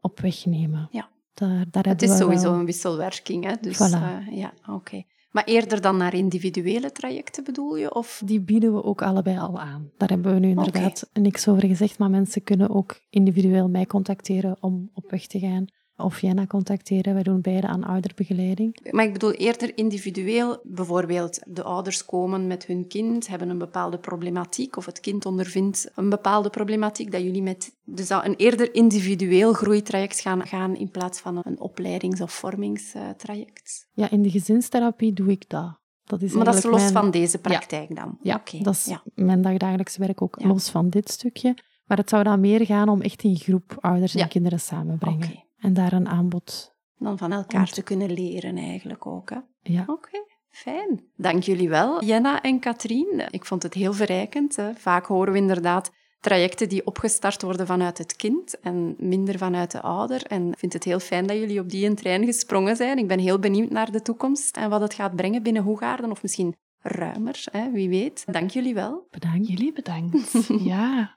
op 0.00 0.20
weg 0.20 0.46
nemen. 0.46 0.88
Ja. 0.90 1.08
Daar, 1.34 1.64
daar 1.70 1.86
het 1.86 2.02
is 2.02 2.16
sowieso 2.16 2.54
een 2.54 2.64
wisselwerking, 2.64 3.44
hè? 3.44 3.54
Dus, 3.60 3.76
voilà. 3.76 4.28
uh, 4.28 4.36
ja, 4.36 4.52
oké. 4.68 5.02
Maar 5.30 5.44
eerder 5.44 5.80
dan 5.80 5.96
naar 5.96 6.14
individuele 6.14 6.92
trajecten 6.92 7.44
bedoel 7.44 7.76
je? 7.76 7.94
Of? 7.94 8.22
Die 8.24 8.40
bieden 8.40 8.74
we 8.74 8.84
ook 8.84 9.02
allebei 9.02 9.38
al 9.38 9.60
aan. 9.60 9.90
Daar 9.96 10.08
hebben 10.08 10.34
we 10.34 10.40
nu 10.40 10.48
inderdaad 10.48 11.04
okay. 11.08 11.22
niks 11.22 11.48
over 11.48 11.66
gezegd, 11.66 11.98
maar 11.98 12.10
mensen 12.10 12.42
kunnen 12.42 12.70
ook 12.70 13.00
individueel 13.10 13.68
mij 13.68 13.86
contacteren 13.86 14.56
om 14.60 14.90
op 14.94 15.10
weg 15.10 15.26
te 15.26 15.38
gaan. 15.38 15.66
Of 16.00 16.20
Jenna 16.20 16.46
contacteren. 16.46 17.14
Wij 17.14 17.22
doen 17.22 17.40
beide 17.40 17.66
aan 17.66 17.84
ouderbegeleiding. 17.84 18.90
Maar 18.90 19.04
ik 19.04 19.12
bedoel 19.12 19.32
eerder 19.32 19.76
individueel. 19.76 20.60
Bijvoorbeeld 20.62 21.40
de 21.46 21.62
ouders 21.62 22.04
komen 22.04 22.46
met 22.46 22.66
hun 22.66 22.86
kind, 22.88 23.28
hebben 23.28 23.48
een 23.48 23.58
bepaalde 23.58 23.98
problematiek, 23.98 24.76
of 24.76 24.86
het 24.86 25.00
kind 25.00 25.26
ondervindt 25.26 25.90
een 25.94 26.08
bepaalde 26.08 26.50
problematiek, 26.50 27.12
dat 27.12 27.22
jullie 27.22 27.42
met 27.42 27.76
dus 27.84 28.10
een 28.10 28.34
eerder 28.36 28.74
individueel 28.74 29.52
groeitraject 29.52 30.20
gaan, 30.20 30.46
gaan 30.46 30.76
in 30.76 30.90
plaats 30.90 31.20
van 31.20 31.40
een 31.42 31.60
opleidings- 31.60 32.20
of 32.20 32.32
vormingstraject. 32.32 33.88
Ja, 33.92 34.10
in 34.10 34.22
de 34.22 34.30
gezinstherapie 34.30 35.12
doe 35.12 35.30
ik 35.30 35.48
dat. 35.48 35.78
Dat 36.04 36.22
is 36.22 36.32
maar 36.32 36.44
dat 36.44 36.54
is 36.54 36.62
los 36.62 36.80
mijn... 36.80 36.92
van 36.92 37.10
deze 37.10 37.38
praktijk 37.38 37.88
ja. 37.88 37.94
dan? 37.94 38.18
Ja, 38.22 38.34
okay. 38.34 38.62
dat 38.62 38.74
is 38.74 38.84
ja. 38.84 39.02
mijn 39.14 39.42
dagdagelijks 39.42 39.96
werk 39.96 40.22
ook 40.22 40.40
Ja. 40.40 40.46
los 40.46 40.70
van 40.70 40.88
dit 40.88 41.10
stukje. 41.10 41.56
Maar 41.84 41.98
het 41.98 42.08
zou 42.08 42.22
dan 42.22 42.40
meer 42.40 42.66
gaan 42.66 42.88
om 42.88 43.00
echt 43.00 43.22
in 43.22 43.36
groep 43.36 43.76
ouders 43.80 44.14
en 44.14 44.28
kinderen 44.28 44.60
samenbrengen. 44.60 45.28
Oké. 45.28 45.46
En 45.58 45.72
daar 45.74 45.92
een 45.92 46.08
aanbod. 46.08 46.74
Dan 46.98 47.18
van 47.18 47.32
elkaar 47.32 47.60
Ont- 47.60 47.74
te 47.74 47.82
kunnen 47.82 48.12
leren 48.12 48.56
eigenlijk 48.56 49.06
ook. 49.06 49.30
Hè? 49.30 49.38
Ja. 49.62 49.84
Oké, 49.86 50.24
fijn. 50.50 51.04
Dank 51.16 51.42
jullie 51.42 51.68
wel, 51.68 52.04
Jenna 52.04 52.42
en 52.42 52.58
Katrien. 52.58 53.26
Ik 53.30 53.44
vond 53.44 53.62
het 53.62 53.74
heel 53.74 53.92
verrijkend. 53.92 54.56
Hè. 54.56 54.74
Vaak 54.74 55.06
horen 55.06 55.32
we 55.32 55.38
inderdaad 55.38 55.90
trajecten 56.20 56.68
die 56.68 56.86
opgestart 56.86 57.42
worden 57.42 57.66
vanuit 57.66 57.98
het 57.98 58.16
kind 58.16 58.60
en 58.60 58.94
minder 58.98 59.38
vanuit 59.38 59.70
de 59.70 59.80
ouder. 59.80 60.22
En 60.26 60.48
ik 60.52 60.58
vind 60.58 60.72
het 60.72 60.84
heel 60.84 60.98
fijn 61.00 61.26
dat 61.26 61.36
jullie 61.36 61.60
op 61.60 61.68
die 61.70 61.86
een 61.86 61.94
trein 61.94 62.24
gesprongen 62.24 62.76
zijn. 62.76 62.98
Ik 62.98 63.08
ben 63.08 63.18
heel 63.18 63.38
benieuwd 63.38 63.70
naar 63.70 63.90
de 63.90 64.02
toekomst 64.02 64.56
en 64.56 64.70
wat 64.70 64.80
het 64.80 64.94
gaat 64.94 65.16
brengen 65.16 65.42
binnen 65.42 65.62
Hoegaarden, 65.62 66.10
of 66.10 66.22
misschien 66.22 66.56
ruimer, 66.80 67.44
hè, 67.50 67.70
wie 67.70 67.88
weet. 67.88 68.24
Dank 68.30 68.50
jullie 68.50 68.74
wel. 68.74 69.06
Bedankt. 69.10 69.48
Jullie 69.48 69.72
bedankt. 69.72 70.48
ja. 70.72 71.16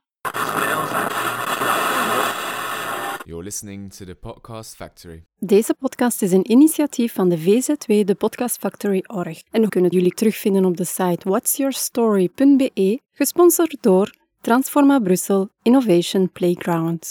You're 3.31 3.45
listening 3.45 3.93
to 3.93 4.05
the 4.05 4.15
Podcast 4.15 4.75
Factory. 4.75 5.23
Deze 5.37 5.73
podcast 5.73 6.21
is 6.21 6.31
een 6.31 6.51
initiatief 6.51 7.13
van 7.13 7.29
de 7.29 7.37
VZW, 7.37 8.05
de 8.05 8.15
Podcast 8.15 8.57
Factory 8.57 9.03
Org. 9.07 9.41
En 9.51 9.61
we 9.61 9.69
kunnen 9.69 9.91
jullie 9.91 10.13
terugvinden 10.13 10.65
op 10.65 10.77
de 10.77 10.83
site 10.83 11.29
whatsyourstory.be, 11.29 12.99
gesponsord 13.11 13.77
door 13.81 14.15
Transforma 14.41 14.99
Brussel 14.99 15.49
Innovation 15.61 16.31
Playground. 16.31 17.05